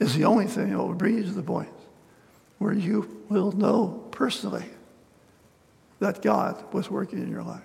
is 0.00 0.16
the 0.16 0.24
only 0.24 0.48
thing 0.48 0.70
that 0.70 0.78
will 0.78 0.94
bring 0.94 1.18
you 1.18 1.22
to 1.22 1.30
the 1.30 1.44
point 1.44 1.70
where 2.62 2.72
you 2.72 3.24
will 3.28 3.52
know 3.52 4.06
personally 4.10 4.64
that 5.98 6.22
God 6.22 6.62
was 6.72 6.90
working 6.90 7.20
in 7.20 7.30
your 7.30 7.42
life. 7.42 7.60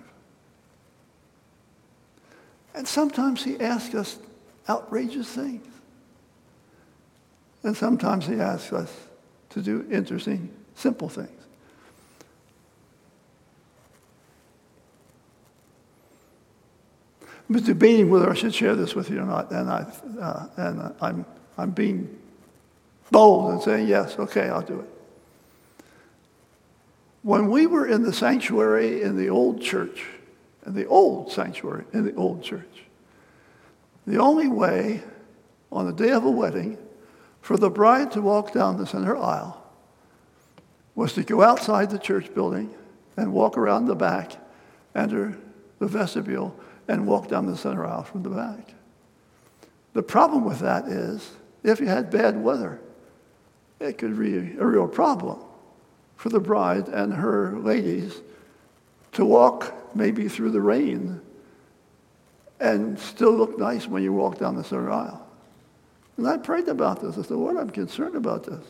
And 2.74 2.86
sometimes 2.86 3.42
He 3.42 3.58
asks 3.58 3.94
us 3.94 4.18
outrageous 4.68 5.28
things. 5.28 5.66
And 7.62 7.76
sometimes 7.76 8.26
He 8.26 8.34
asks 8.36 8.72
us 8.72 8.92
to 9.50 9.62
do 9.62 9.86
interesting, 9.90 10.50
simple 10.74 11.08
things. 11.08 11.30
I 17.22 17.54
was 17.54 17.62
debating 17.62 18.10
whether 18.10 18.30
I 18.30 18.34
should 18.34 18.54
share 18.54 18.76
this 18.76 18.94
with 18.94 19.10
you 19.10 19.20
or 19.20 19.24
not, 19.24 19.50
and, 19.50 19.70
I, 19.70 19.86
uh, 20.20 20.46
and 20.56 20.94
I'm, 21.00 21.24
I'm 21.56 21.70
being 21.70 22.18
bold 23.10 23.52
and 23.52 23.62
saying, 23.62 23.88
yes, 23.88 24.18
okay, 24.18 24.48
I'll 24.48 24.62
do 24.62 24.80
it. 24.80 24.90
When 27.22 27.50
we 27.50 27.66
were 27.66 27.86
in 27.86 28.02
the 28.02 28.12
sanctuary 28.12 29.02
in 29.02 29.16
the 29.16 29.28
old 29.28 29.60
church, 29.60 30.06
in 30.66 30.74
the 30.74 30.86
old 30.86 31.32
sanctuary 31.32 31.84
in 31.92 32.04
the 32.04 32.14
old 32.14 32.42
church, 32.42 32.84
the 34.06 34.18
only 34.18 34.48
way 34.48 35.02
on 35.70 35.86
the 35.86 35.92
day 35.92 36.10
of 36.10 36.24
a 36.24 36.30
wedding 36.30 36.78
for 37.40 37.56
the 37.56 37.70
bride 37.70 38.12
to 38.12 38.22
walk 38.22 38.52
down 38.52 38.76
the 38.76 38.86
center 38.86 39.16
aisle 39.16 39.62
was 40.94 41.12
to 41.14 41.22
go 41.22 41.42
outside 41.42 41.90
the 41.90 41.98
church 41.98 42.32
building 42.34 42.74
and 43.16 43.32
walk 43.32 43.58
around 43.58 43.86
the 43.86 43.94
back, 43.94 44.32
enter 44.94 45.36
the 45.78 45.86
vestibule, 45.86 46.58
and 46.88 47.06
walk 47.06 47.28
down 47.28 47.46
the 47.46 47.56
center 47.56 47.84
aisle 47.84 48.02
from 48.02 48.22
the 48.22 48.30
back. 48.30 48.74
The 49.92 50.02
problem 50.02 50.44
with 50.44 50.60
that 50.60 50.86
is 50.86 51.32
if 51.62 51.80
you 51.80 51.86
had 51.86 52.10
bad 52.10 52.42
weather, 52.42 52.80
it 53.80 53.98
could 53.98 54.18
be 54.18 54.36
a 54.36 54.66
real 54.66 54.88
problem 54.88 55.38
for 56.16 56.28
the 56.28 56.40
bride 56.40 56.88
and 56.88 57.12
her 57.12 57.58
ladies 57.58 58.20
to 59.12 59.24
walk 59.24 59.74
maybe 59.94 60.28
through 60.28 60.50
the 60.50 60.60
rain 60.60 61.20
and 62.60 62.98
still 62.98 63.32
look 63.32 63.58
nice 63.58 63.86
when 63.86 64.02
you 64.02 64.12
walk 64.12 64.38
down 64.38 64.56
the 64.56 64.64
center 64.64 64.90
aisle. 64.90 65.24
And 66.16 66.26
I 66.26 66.36
prayed 66.36 66.66
about 66.68 67.00
this. 67.00 67.16
I 67.16 67.22
said, 67.22 67.36
Lord, 67.36 67.56
I'm 67.56 67.70
concerned 67.70 68.16
about 68.16 68.44
this. 68.44 68.64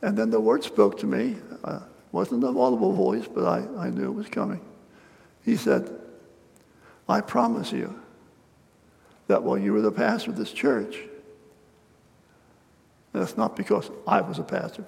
And 0.00 0.16
then 0.16 0.30
the 0.30 0.38
Lord 0.38 0.64
spoke 0.64 0.98
to 1.00 1.06
me. 1.06 1.36
Uh, 1.62 1.80
wasn't 2.12 2.42
an 2.44 2.56
audible 2.56 2.92
voice, 2.92 3.26
but 3.32 3.44
I, 3.44 3.66
I 3.78 3.90
knew 3.90 4.06
it 4.06 4.14
was 4.14 4.28
coming. 4.28 4.60
He 5.44 5.56
said, 5.56 5.90
I 7.08 7.20
promise 7.20 7.72
you 7.72 8.00
that 9.26 9.42
while 9.42 9.58
you 9.58 9.72
were 9.72 9.82
the 9.82 9.92
pastor 9.92 10.30
of 10.30 10.36
this 10.36 10.52
church, 10.52 10.96
that's 13.16 13.36
not 13.36 13.56
because 13.56 13.90
I 14.06 14.20
was 14.20 14.38
a 14.38 14.42
pastor. 14.42 14.84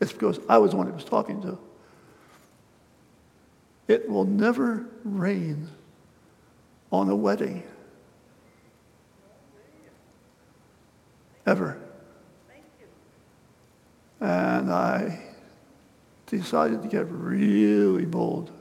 It's 0.00 0.12
because 0.12 0.38
I 0.48 0.58
was 0.58 0.70
the 0.70 0.76
one 0.76 0.86
he 0.86 0.92
was 0.92 1.04
talking 1.04 1.42
to. 1.42 1.58
It 3.88 4.08
will 4.08 4.24
never 4.24 4.86
rain 5.04 5.68
on 6.90 7.08
a 7.08 7.16
wedding. 7.16 7.64
Ever. 11.44 11.80
And 14.20 14.72
I 14.72 15.20
decided 16.26 16.82
to 16.82 16.88
get 16.88 17.06
really 17.10 18.04
bold. 18.04 18.52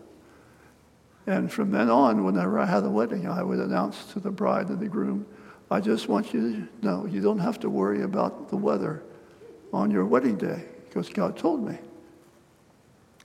And 1.27 1.51
from 1.51 1.69
then 1.69 1.91
on, 1.91 2.23
whenever 2.23 2.57
I 2.57 2.65
had 2.65 2.83
a 2.83 2.89
wedding, 2.89 3.27
I 3.27 3.43
would 3.43 3.59
announce 3.59 4.03
to 4.13 4.19
the 4.19 4.31
bride 4.31 4.69
and 4.69 4.79
the 4.79 4.87
groom, 4.87 5.27
I 5.69 5.79
just 5.79 6.09
want 6.09 6.33
you 6.33 6.41
to 6.41 6.85
know 6.85 7.05
you 7.05 7.21
don't 7.21 7.39
have 7.39 7.59
to 7.59 7.69
worry 7.69 8.01
about 8.01 8.49
the 8.49 8.57
weather 8.57 9.03
on 9.73 9.91
your 9.91 10.05
wedding 10.05 10.37
day 10.37 10.65
because 10.87 11.09
God 11.09 11.37
told 11.37 11.65
me 11.65 11.77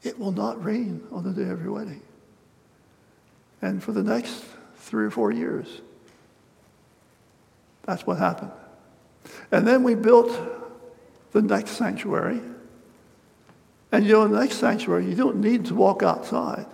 it 0.03 0.19
will 0.19 0.33
not 0.33 0.63
rain 0.65 1.03
on 1.11 1.25
the 1.25 1.33
day 1.33 1.51
of 1.51 1.63
your 1.63 1.73
wedding. 1.73 2.03
And 3.63 3.83
for 3.83 3.93
the 3.93 4.03
next 4.03 4.45
three 4.77 5.05
or 5.05 5.11
four 5.11 5.33
years, 5.33 5.81
that's 7.85 8.07
what 8.07 8.19
happened. 8.19 8.53
And 9.51 9.67
then 9.67 9.83
we 9.83 9.95
built 9.95 10.39
the 11.33 11.43
next 11.43 11.73
sanctuary. 11.73 12.41
And 13.91 14.07
you 14.07 14.13
know, 14.13 14.29
the 14.29 14.39
next 14.39 14.57
sanctuary, 14.57 15.07
you 15.07 15.15
don't 15.15 15.37
need 15.37 15.67
to 15.67 15.75
walk 15.75 16.03
outside 16.03 16.67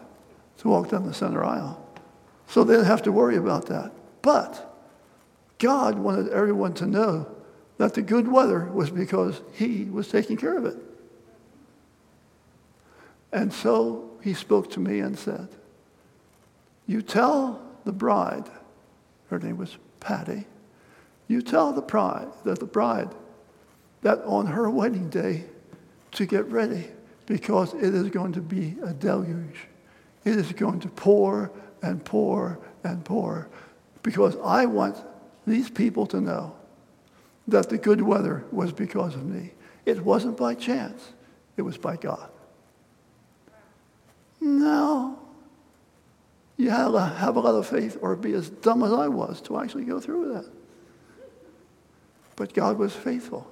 to 0.58 0.68
walk 0.68 0.90
down 0.90 1.06
the 1.06 1.14
center 1.14 1.44
aisle. 1.44 1.78
So 2.46 2.64
they 2.64 2.74
didn't 2.74 2.86
have 2.86 3.02
to 3.02 3.12
worry 3.12 3.36
about 3.36 3.66
that. 3.66 3.92
But 4.22 4.68
God 5.58 5.98
wanted 5.98 6.28
everyone 6.28 6.74
to 6.74 6.86
know 6.86 7.26
that 7.78 7.94
the 7.94 8.02
good 8.02 8.28
weather 8.28 8.64
was 8.66 8.90
because 8.90 9.40
He 9.52 9.84
was 9.84 10.08
taking 10.08 10.36
care 10.36 10.56
of 10.56 10.64
it. 10.64 10.76
And 13.32 13.52
so 13.52 14.10
He 14.22 14.34
spoke 14.34 14.70
to 14.72 14.80
me 14.80 15.00
and 15.00 15.18
said, 15.18 15.48
You 16.86 17.02
tell 17.02 17.62
the 17.84 17.92
bride, 17.92 18.48
her 19.30 19.38
name 19.38 19.56
was 19.56 19.76
Patty, 20.00 20.46
you 21.28 21.40
tell 21.42 21.72
the 21.72 21.82
bride 21.82 22.28
that 22.44 22.58
the 22.58 22.66
bride 22.66 23.08
that 24.02 24.20
on 24.24 24.46
her 24.46 24.68
wedding 24.68 25.08
day 25.08 25.44
to 26.12 26.26
get 26.26 26.44
ready 26.50 26.88
because 27.26 27.72
it 27.74 27.94
is 27.94 28.10
going 28.10 28.32
to 28.32 28.40
be 28.40 28.76
a 28.84 28.92
deluge. 28.92 29.66
It 30.24 30.36
is 30.36 30.52
going 30.52 30.80
to 30.80 30.88
pour 30.88 31.50
and 31.82 32.04
pour 32.04 32.58
and 32.84 33.04
pour 33.04 33.48
because 34.02 34.36
I 34.44 34.66
want 34.66 34.96
these 35.46 35.70
people 35.70 36.06
to 36.08 36.20
know 36.20 36.54
that 37.48 37.68
the 37.68 37.78
good 37.78 38.02
weather 38.02 38.44
was 38.50 38.72
because 38.72 39.14
of 39.14 39.24
me. 39.24 39.52
It 39.84 40.04
wasn't 40.04 40.36
by 40.36 40.54
chance, 40.54 41.12
it 41.56 41.62
was 41.62 41.76
by 41.76 41.96
God. 41.96 42.30
No. 44.40 45.18
You 46.56 46.70
have 46.70 46.92
to 46.92 47.00
have 47.00 47.36
a 47.36 47.40
lot 47.40 47.54
of 47.54 47.66
faith 47.66 47.98
or 48.00 48.14
be 48.14 48.34
as 48.34 48.50
dumb 48.50 48.82
as 48.82 48.92
I 48.92 49.08
was 49.08 49.40
to 49.42 49.58
actually 49.58 49.84
go 49.84 49.98
through 49.98 50.28
with 50.28 50.44
that. 50.44 50.52
But 52.36 52.54
God 52.54 52.78
was 52.78 52.94
faithful 52.94 53.48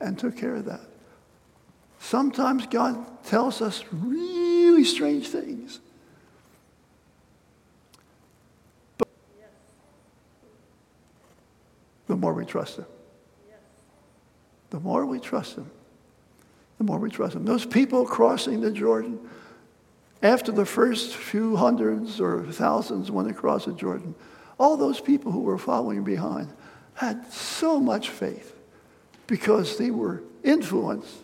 and 0.00 0.18
took 0.18 0.36
care 0.36 0.54
of 0.54 0.64
that. 0.66 0.80
Sometimes 1.98 2.66
God 2.66 3.24
tells 3.24 3.60
us 3.60 3.84
really 3.92 4.84
strange 4.84 5.28
things. 5.28 5.80
But 8.96 9.08
the 12.06 12.16
more 12.16 12.32
we 12.32 12.44
trust 12.44 12.78
Him, 12.78 12.86
the 14.70 14.80
more 14.80 15.04
we 15.06 15.20
trust 15.20 15.56
Him, 15.56 15.70
the 16.78 16.84
more 16.84 16.98
we 16.98 17.10
trust 17.10 17.34
Him. 17.34 17.44
Those 17.44 17.66
people 17.66 18.04
crossing 18.06 18.60
the 18.60 18.70
Jordan, 18.70 19.18
after 20.22 20.52
the 20.52 20.66
first 20.66 21.14
few 21.14 21.56
hundreds 21.56 22.20
or 22.20 22.44
thousands 22.44 23.10
went 23.10 23.30
across 23.30 23.64
the 23.64 23.72
Jordan, 23.72 24.14
all 24.58 24.76
those 24.76 25.00
people 25.00 25.32
who 25.32 25.40
were 25.40 25.58
following 25.58 26.04
behind 26.04 26.48
had 26.94 27.32
so 27.32 27.80
much 27.80 28.10
faith 28.10 28.54
because 29.26 29.78
they 29.78 29.90
were 29.90 30.22
influenced 30.44 31.16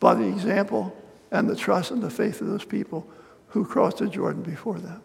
by 0.00 0.14
the 0.14 0.26
example 0.26 0.96
and 1.30 1.48
the 1.48 1.54
trust 1.54 1.90
and 1.90 2.02
the 2.02 2.10
faith 2.10 2.40
of 2.40 2.48
those 2.48 2.64
people 2.64 3.06
who 3.48 3.64
crossed 3.64 3.98
the 3.98 4.08
Jordan 4.08 4.42
before 4.42 4.78
them. 4.78 5.02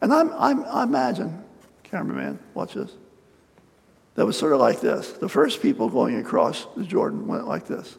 And 0.00 0.12
I'm, 0.12 0.32
I'm, 0.32 0.64
I 0.64 0.82
imagine, 0.82 1.44
cameraman, 1.84 2.38
watch 2.54 2.74
this. 2.74 2.90
That 4.14 4.26
was 4.26 4.38
sort 4.38 4.52
of 4.52 4.60
like 4.60 4.80
this. 4.80 5.12
The 5.12 5.28
first 5.28 5.60
people 5.60 5.88
going 5.88 6.16
across 6.16 6.66
the 6.76 6.84
Jordan 6.84 7.26
went 7.26 7.48
like 7.48 7.66
this. 7.66 7.98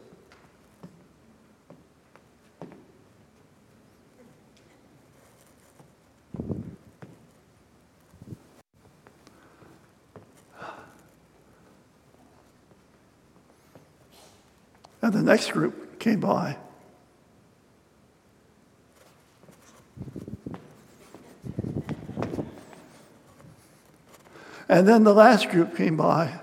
And 15.01 15.13
the 15.13 15.21
next 15.21 15.51
group 15.51 15.99
came 15.99 16.19
by. 16.19 16.57
And 24.67 24.87
then 24.87 25.03
the 25.03 25.13
last 25.13 25.49
group 25.49 25.75
came 25.77 25.95
by. 25.95 26.39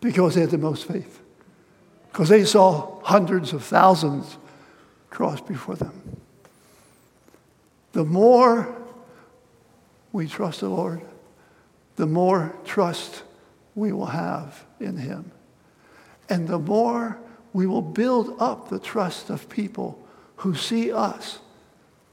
Because 0.00 0.34
they 0.34 0.40
had 0.40 0.50
the 0.50 0.58
most 0.58 0.86
faith. 0.86 1.20
Because 2.10 2.30
they 2.30 2.44
saw 2.44 3.00
hundreds 3.02 3.52
of 3.52 3.62
thousands 3.62 4.38
cross 5.10 5.40
before 5.40 5.76
them. 5.76 6.20
The 7.92 8.04
more 8.04 8.74
we 10.12 10.26
trust 10.26 10.60
the 10.60 10.68
Lord, 10.68 11.02
the 11.96 12.06
more 12.06 12.54
trust 12.64 13.22
we 13.74 13.92
will 13.92 14.06
have 14.06 14.64
in 14.78 14.96
Him. 14.96 15.32
And 16.28 16.48
the 16.48 16.58
more 16.58 17.18
we 17.52 17.66
will 17.66 17.82
build 17.82 18.36
up 18.40 18.68
the 18.68 18.78
trust 18.78 19.30
of 19.30 19.48
people 19.48 19.98
who 20.36 20.54
see 20.54 20.92
us 20.92 21.38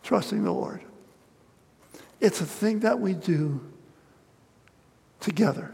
trusting 0.04 0.44
the 0.44 0.52
Lord. 0.52 0.82
It's 2.20 2.42
a 2.42 2.46
thing 2.46 2.80
that 2.80 3.00
we 3.00 3.14
do 3.14 3.62
together. 5.20 5.74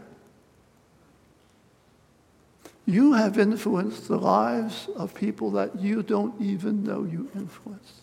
You 2.86 3.14
have 3.14 3.38
influenced 3.38 4.08
the 4.08 4.18
lives 4.18 4.88
of 4.94 5.14
people 5.14 5.52
that 5.52 5.80
you 5.80 6.02
don't 6.02 6.38
even 6.40 6.84
know 6.84 7.04
you 7.04 7.30
influenced. 7.34 8.02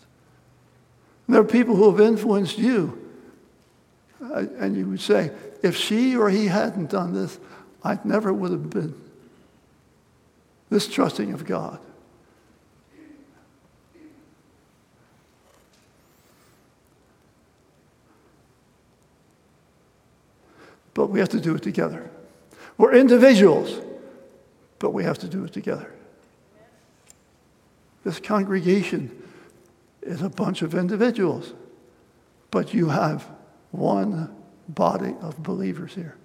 There 1.28 1.40
are 1.40 1.44
people 1.44 1.76
who 1.76 1.90
have 1.90 2.00
influenced 2.00 2.58
you 2.58 2.98
uh, 4.22 4.46
and 4.58 4.76
you 4.76 4.86
would 4.86 5.00
say, 5.00 5.30
if 5.62 5.76
she 5.76 6.16
or 6.16 6.30
he 6.30 6.46
hadn't 6.46 6.90
done 6.90 7.12
this, 7.12 7.38
I 7.82 7.98
never 8.04 8.32
would 8.32 8.50
have 8.52 8.70
been 8.70 8.94
this 10.72 10.88
trusting 10.88 11.32
of 11.32 11.44
God. 11.44 11.78
But 20.94 21.06
we 21.08 21.20
have 21.20 21.28
to 21.30 21.40
do 21.40 21.54
it 21.54 21.62
together. 21.62 22.10
We're 22.76 22.94
individuals, 22.94 23.80
but 24.78 24.90
we 24.90 25.04
have 25.04 25.18
to 25.18 25.28
do 25.28 25.44
it 25.44 25.52
together. 25.52 25.92
This 28.04 28.18
congregation 28.18 29.22
is 30.02 30.22
a 30.22 30.28
bunch 30.28 30.62
of 30.62 30.74
individuals, 30.74 31.54
but 32.50 32.74
you 32.74 32.88
have 32.88 33.28
one 33.70 34.34
body 34.68 35.14
of 35.20 35.42
believers 35.42 35.94
here. 35.94 36.16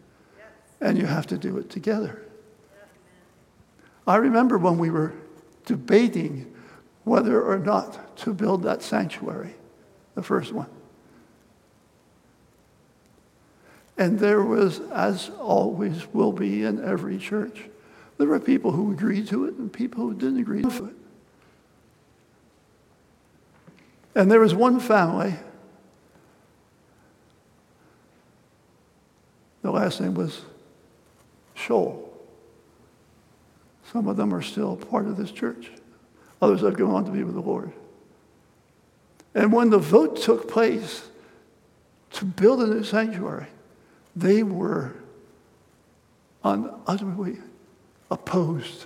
And 0.81 0.97
you 0.97 1.05
have 1.05 1.27
to 1.27 1.37
do 1.37 1.57
it 1.57 1.69
together. 1.69 2.26
I 4.07 4.15
remember 4.15 4.57
when 4.57 4.77
we 4.77 4.89
were 4.89 5.13
debating 5.65 6.53
whether 7.03 7.41
or 7.41 7.59
not 7.59 8.17
to 8.17 8.33
build 8.33 8.63
that 8.63 8.81
sanctuary, 8.81 9.53
the 10.15 10.23
first 10.23 10.53
one. 10.53 10.69
And 13.97 14.19
there 14.19 14.41
was, 14.41 14.79
as 14.91 15.29
always 15.39 16.07
will 16.13 16.31
be 16.31 16.63
in 16.63 16.83
every 16.83 17.17
church, 17.17 17.63
there 18.17 18.27
were 18.27 18.39
people 18.39 18.71
who 18.71 18.91
agreed 18.91 19.27
to 19.27 19.45
it 19.45 19.55
and 19.55 19.71
people 19.71 20.03
who 20.03 20.13
didn't 20.13 20.39
agree 20.39 20.61
to 20.61 20.85
it. 20.85 20.95
And 24.15 24.31
there 24.31 24.39
was 24.39 24.55
one 24.55 24.79
family 24.79 25.35
The 29.67 29.73
last 29.73 29.99
name 29.99 30.13
was 30.13 30.43
Scholl. 31.53 32.06
Some 33.91 34.07
of 34.07 34.17
them 34.17 34.33
are 34.33 34.41
still 34.41 34.75
part 34.75 35.07
of 35.07 35.17
this 35.17 35.31
church. 35.31 35.71
Others 36.41 36.61
have 36.61 36.77
gone 36.77 36.91
on 36.91 37.05
to 37.05 37.11
be 37.11 37.23
with 37.23 37.35
the 37.35 37.41
Lord. 37.41 37.71
And 39.33 39.53
when 39.53 39.69
the 39.69 39.77
vote 39.77 40.17
took 40.17 40.49
place 40.49 41.07
to 42.11 42.25
build 42.25 42.61
a 42.61 42.67
new 42.67 42.83
sanctuary, 42.83 43.47
they 44.15 44.43
were 44.43 44.93
utterly 46.43 47.37
opposed 48.09 48.85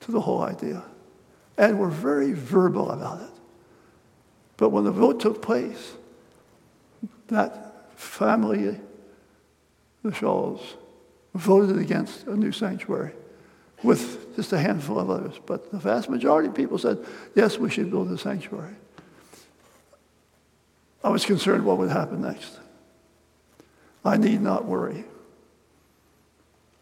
to 0.00 0.12
the 0.12 0.20
whole 0.20 0.42
idea 0.42 0.82
and 1.56 1.78
were 1.78 1.88
very 1.88 2.32
verbal 2.32 2.90
about 2.90 3.20
it. 3.20 3.30
But 4.56 4.70
when 4.70 4.84
the 4.84 4.92
vote 4.92 5.20
took 5.20 5.42
place, 5.42 5.94
that 7.28 7.92
family 7.98 8.78
the 10.02 10.14
Scholls 10.14 10.76
voted 11.34 11.78
against 11.78 12.26
a 12.26 12.36
new 12.36 12.52
sanctuary 12.52 13.12
with 13.82 14.36
just 14.36 14.52
a 14.52 14.58
handful 14.58 14.98
of 14.98 15.10
others. 15.10 15.34
But 15.46 15.70
the 15.70 15.78
vast 15.78 16.08
majority 16.08 16.48
of 16.48 16.54
people 16.54 16.78
said, 16.78 16.98
yes, 17.34 17.58
we 17.58 17.70
should 17.70 17.90
build 17.90 18.10
a 18.10 18.18
sanctuary. 18.18 18.74
I 21.02 21.10
was 21.10 21.24
concerned 21.24 21.64
what 21.64 21.78
would 21.78 21.90
happen 21.90 22.22
next. 22.22 22.58
I 24.04 24.16
need 24.16 24.40
not 24.40 24.64
worry. 24.64 25.04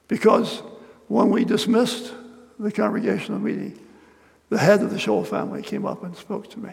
Because 0.08 0.62
when 1.08 1.30
we 1.30 1.44
dismissed 1.44 2.12
the 2.58 2.72
congregational 2.72 3.40
meeting, 3.40 3.78
the 4.48 4.58
head 4.58 4.80
of 4.82 4.90
the 4.90 4.96
Scholl 4.96 5.26
family 5.26 5.62
came 5.62 5.84
up 5.84 6.04
and 6.04 6.16
spoke 6.16 6.48
to 6.50 6.58
me. 6.58 6.72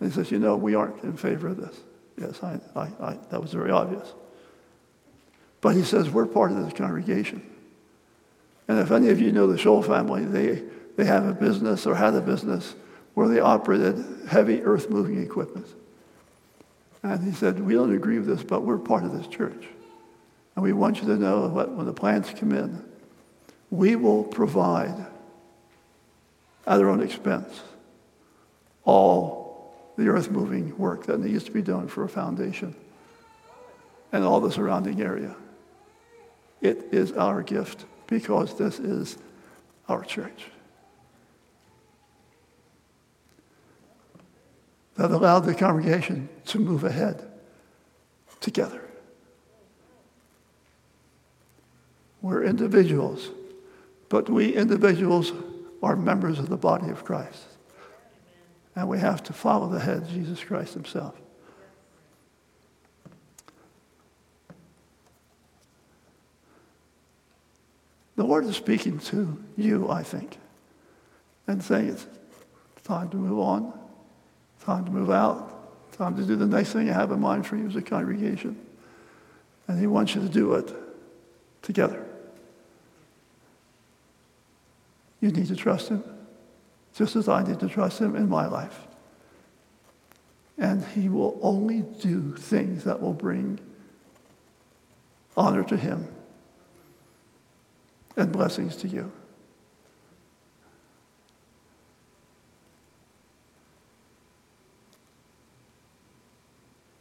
And 0.00 0.10
he 0.10 0.14
says, 0.14 0.30
You 0.30 0.38
know, 0.38 0.56
we 0.56 0.74
aren't 0.74 1.02
in 1.04 1.16
favor 1.16 1.48
of 1.48 1.56
this. 1.56 1.80
Yes, 2.20 2.42
I, 2.42 2.60
I, 2.74 2.90
I, 3.00 3.18
that 3.30 3.40
was 3.40 3.52
very 3.52 3.70
obvious. 3.70 4.12
But 5.60 5.74
he 5.74 5.82
says, 5.82 6.10
we're 6.10 6.26
part 6.26 6.50
of 6.52 6.64
this 6.64 6.72
congregation. 6.72 7.42
And 8.68 8.78
if 8.78 8.90
any 8.90 9.08
of 9.08 9.18
you 9.18 9.32
know 9.32 9.46
the 9.46 9.56
Scholl 9.56 9.84
family, 9.84 10.24
they, 10.26 10.62
they 10.96 11.06
have 11.06 11.26
a 11.26 11.32
business 11.32 11.86
or 11.86 11.94
had 11.94 12.14
a 12.14 12.20
business 12.20 12.74
where 13.14 13.26
they 13.26 13.40
operated 13.40 14.04
heavy 14.28 14.62
earth 14.62 14.90
moving 14.90 15.22
equipment. 15.22 15.66
And 17.02 17.24
he 17.24 17.32
said, 17.32 17.58
We 17.60 17.74
don't 17.74 17.94
agree 17.94 18.18
with 18.18 18.28
this, 18.28 18.42
but 18.42 18.62
we're 18.62 18.78
part 18.78 19.04
of 19.04 19.12
this 19.16 19.26
church. 19.26 19.66
And 20.54 20.62
we 20.62 20.72
want 20.72 21.00
you 21.00 21.06
to 21.08 21.16
know 21.16 21.48
that 21.48 21.70
when 21.70 21.86
the 21.86 21.92
plans 21.92 22.32
come 22.38 22.52
in, 22.52 22.84
we 23.70 23.96
will 23.96 24.24
provide 24.24 25.06
at 26.66 26.80
our 26.80 26.88
own 26.88 27.02
expense 27.02 27.62
all 28.84 29.72
the 29.96 30.08
earth 30.08 30.30
moving 30.30 30.76
work 30.76 31.06
that 31.06 31.20
needs 31.20 31.44
to 31.44 31.50
be 31.50 31.62
done 31.62 31.88
for 31.88 32.04
a 32.04 32.08
foundation 32.08 32.74
and 34.12 34.24
all 34.24 34.40
the 34.40 34.50
surrounding 34.50 35.00
area. 35.00 35.34
It 36.60 36.88
is 36.92 37.12
our 37.12 37.42
gift 37.42 37.84
because 38.08 38.56
this 38.58 38.80
is 38.80 39.18
our 39.88 40.02
church. 40.02 40.46
That 44.96 45.12
allowed 45.12 45.40
the 45.40 45.54
congregation 45.54 46.28
to 46.46 46.58
move 46.58 46.82
ahead 46.82 47.30
together. 48.40 48.82
We're 52.20 52.42
individuals, 52.42 53.30
but 54.08 54.28
we 54.28 54.54
individuals 54.54 55.32
are 55.82 55.94
members 55.94 56.40
of 56.40 56.48
the 56.48 56.56
body 56.56 56.90
of 56.90 57.04
Christ. 57.04 57.44
And 58.74 58.88
we 58.88 58.98
have 58.98 59.22
to 59.24 59.32
follow 59.32 59.68
the 59.68 59.78
head, 59.78 60.08
Jesus 60.08 60.42
Christ 60.42 60.74
himself. 60.74 61.14
The 68.18 68.24
Lord 68.24 68.46
is 68.46 68.56
speaking 68.56 68.98
to 68.98 69.38
you, 69.56 69.88
I 69.88 70.02
think, 70.02 70.38
and 71.46 71.62
saying 71.62 71.90
it's 71.90 72.04
time 72.82 73.08
to 73.10 73.16
move 73.16 73.38
on, 73.38 73.72
time 74.64 74.84
to 74.86 74.90
move 74.90 75.08
out, 75.08 75.92
time 75.92 76.16
to 76.16 76.24
do 76.24 76.34
the 76.34 76.44
next 76.44 76.72
thing 76.72 76.90
I 76.90 76.94
have 76.94 77.12
in 77.12 77.20
mind 77.20 77.46
for 77.46 77.56
you 77.56 77.68
as 77.68 77.76
a 77.76 77.80
congregation. 77.80 78.58
And 79.68 79.78
He 79.78 79.86
wants 79.86 80.16
you 80.16 80.20
to 80.20 80.28
do 80.28 80.54
it 80.54 80.74
together. 81.62 82.04
You 85.20 85.30
need 85.30 85.46
to 85.46 85.54
trust 85.54 85.88
Him, 85.88 86.02
just 86.96 87.14
as 87.14 87.28
I 87.28 87.44
need 87.44 87.60
to 87.60 87.68
trust 87.68 88.00
Him 88.00 88.16
in 88.16 88.28
my 88.28 88.48
life. 88.48 88.80
And 90.58 90.84
He 90.86 91.08
will 91.08 91.38
only 91.40 91.82
do 91.82 92.34
things 92.34 92.82
that 92.82 93.00
will 93.00 93.14
bring 93.14 93.60
honor 95.36 95.62
to 95.62 95.76
Him 95.76 96.08
and 98.18 98.32
blessings 98.32 98.76
to 98.76 98.88
you. 98.88 99.10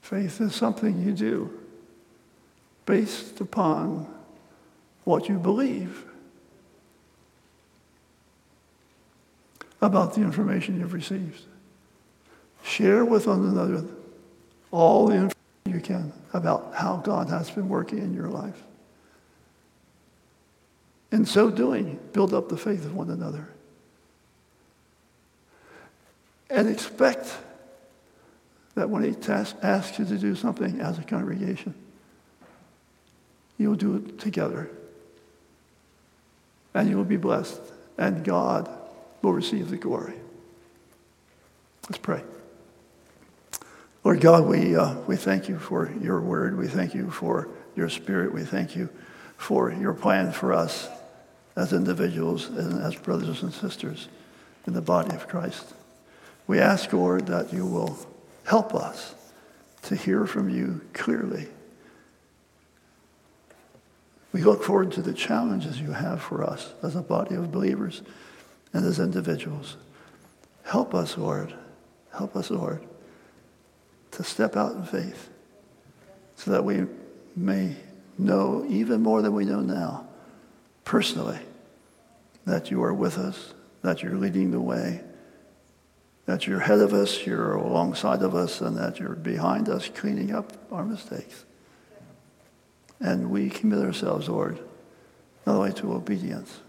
Faith 0.02 0.40
is 0.40 0.56
something 0.56 1.02
you 1.04 1.12
do 1.12 1.52
based 2.86 3.42
upon 3.42 4.08
what 5.04 5.28
you 5.28 5.38
believe 5.38 6.06
about 9.82 10.14
the 10.14 10.22
information 10.22 10.80
you've 10.80 10.94
received. 10.94 11.42
Share 12.64 13.04
with 13.04 13.28
one 13.28 13.40
another 13.40 13.84
all 14.72 15.08
the 15.08 15.16
information 15.16 15.34
you 15.66 15.82
can 15.82 16.14
about 16.34 16.74
how 16.74 16.98
God 16.98 17.30
has 17.30 17.50
been 17.50 17.68
working 17.68 18.00
in 18.00 18.14
your 18.14 18.30
life. 18.30 18.64
In 21.12 21.26
so 21.26 21.50
doing, 21.50 22.00
build 22.12 22.34
up 22.34 22.50
the 22.50 22.58
faith 22.58 22.86
of 22.86 22.96
one 22.96 23.10
another. 23.10 23.48
And 26.50 26.70
expect 26.70 27.34
that 28.76 28.90
when 28.90 29.04
he 29.04 29.14
tas- 29.14 29.56
asks 29.62 30.00
you 30.00 30.06
to 30.06 30.18
do 30.18 30.36
something 30.36 30.80
as 30.80 31.00
a 31.00 31.04
congregation, 31.04 31.74
you'll 33.58 33.76
do 33.76 33.96
it 33.96 34.20
together. 34.20 34.70
And 36.74 36.90
you 36.90 36.98
will 36.98 37.06
be 37.06 37.18
blessed, 37.18 37.62
and 37.98 38.24
God 38.24 38.70
will 39.22 39.34
receive 39.34 39.70
the 39.70 39.78
glory. 39.78 40.14
Let's 41.90 41.98
pray. 41.98 42.24
Lord 44.04 44.22
God, 44.22 44.46
we, 44.46 44.76
uh, 44.76 44.96
we 45.08 45.16
thank 45.16 45.50
you 45.50 45.58
for 45.58 45.92
your 46.02 46.22
word. 46.22 46.58
We 46.58 46.68
thank 46.68 46.94
you 46.94 47.10
for 47.10 47.50
your 47.76 47.90
spirit. 47.90 48.34
We 48.34 48.44
thank 48.44 48.76
you 48.76 48.90
for 49.38 49.72
your 49.72 49.94
plan 49.94 50.32
for 50.32 50.54
us 50.54 50.88
as 51.58 51.74
individuals 51.74 52.48
and 52.48 52.82
as 52.82 52.96
brothers 52.96 53.42
and 53.42 53.52
sisters 53.52 54.08
in 54.68 54.74
the 54.74 54.82
body 54.82 55.14
of 55.14 55.28
Christ. 55.28 55.74
We 56.46 56.60
ask, 56.60 56.94
Lord, 56.94 57.26
that 57.28 57.52
you 57.52 57.66
will 57.66 57.98
help 58.46 58.76
us 58.76 59.16
to 59.82 59.96
hear 59.96 60.26
from 60.26 60.50
you 60.50 60.82
clearly. 60.94 61.48
We 64.32 64.44
look 64.44 64.64
forward 64.64 64.92
to 64.94 65.02
the 65.02 65.14
challenges 65.14 65.82
you 65.82 65.94
have 65.94 66.22
for 66.22 66.44
us 66.44 66.74
as 66.84 66.96
a 66.96 67.02
body 67.02 67.34
of 67.36 67.52
believers 67.52 68.04
and 68.72 68.86
as 68.86 69.00
individuals. 69.00 69.78
Help 70.64 70.94
us, 70.94 71.18
Lord. 71.18 71.54
Help 72.16 72.36
us, 72.36 72.52
Lord, 72.52 72.84
to 74.12 74.24
step 74.24 74.56
out 74.56 74.76
in 74.76 74.84
faith 74.84 75.30
so 76.36 76.52
that 76.52 76.64
we 76.64 76.86
may 77.36 77.76
know 78.18 78.64
even 78.70 79.02
more 79.02 79.22
than 79.22 79.34
we 79.34 79.46
know 79.46 79.62
now, 79.62 80.08
personally, 80.84 81.40
that 82.48 82.72
you 82.72 82.82
are 82.84 82.94
with 82.94 83.18
us, 83.18 83.54
that 83.82 84.02
you're 84.02 84.16
leading 84.16 84.52
the 84.52 84.62
way, 84.62 85.02
that 86.26 86.48
you're 86.48 86.60
ahead 86.62 86.80
of 86.80 86.94
us, 86.94 87.26
you're 87.26 87.54
alongside 87.54 88.22
of 88.22 88.36
us, 88.36 88.62
and 88.62 88.78
that 88.78 89.00
you're 89.00 89.16
behind 89.16 89.70
us 89.70 89.90
cleaning 89.90 90.34
up 90.34 90.54
our 90.72 90.86
mistakes. 90.86 91.46
And 93.00 93.30
we 93.30 93.50
commit 93.50 93.80
ourselves, 93.80 94.28
Lord, 94.28 94.60
not 95.46 95.56
only 95.56 95.74
to 95.74 95.94
obedience, 95.94 96.60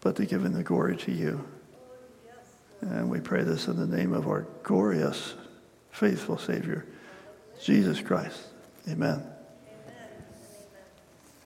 but 0.00 0.16
to 0.16 0.26
giving 0.26 0.52
the 0.52 0.62
glory 0.62 0.96
to 0.98 1.12
you. 1.12 1.44
And 2.80 3.10
we 3.10 3.20
pray 3.20 3.42
this 3.42 3.66
in 3.66 3.76
the 3.76 3.96
name 3.96 4.12
of 4.12 4.28
our 4.28 4.46
glorious, 4.62 5.34
faithful 5.90 6.38
Savior, 6.38 6.84
Jesus 7.60 8.00
Christ. 8.00 8.40
Amen. 8.88 9.35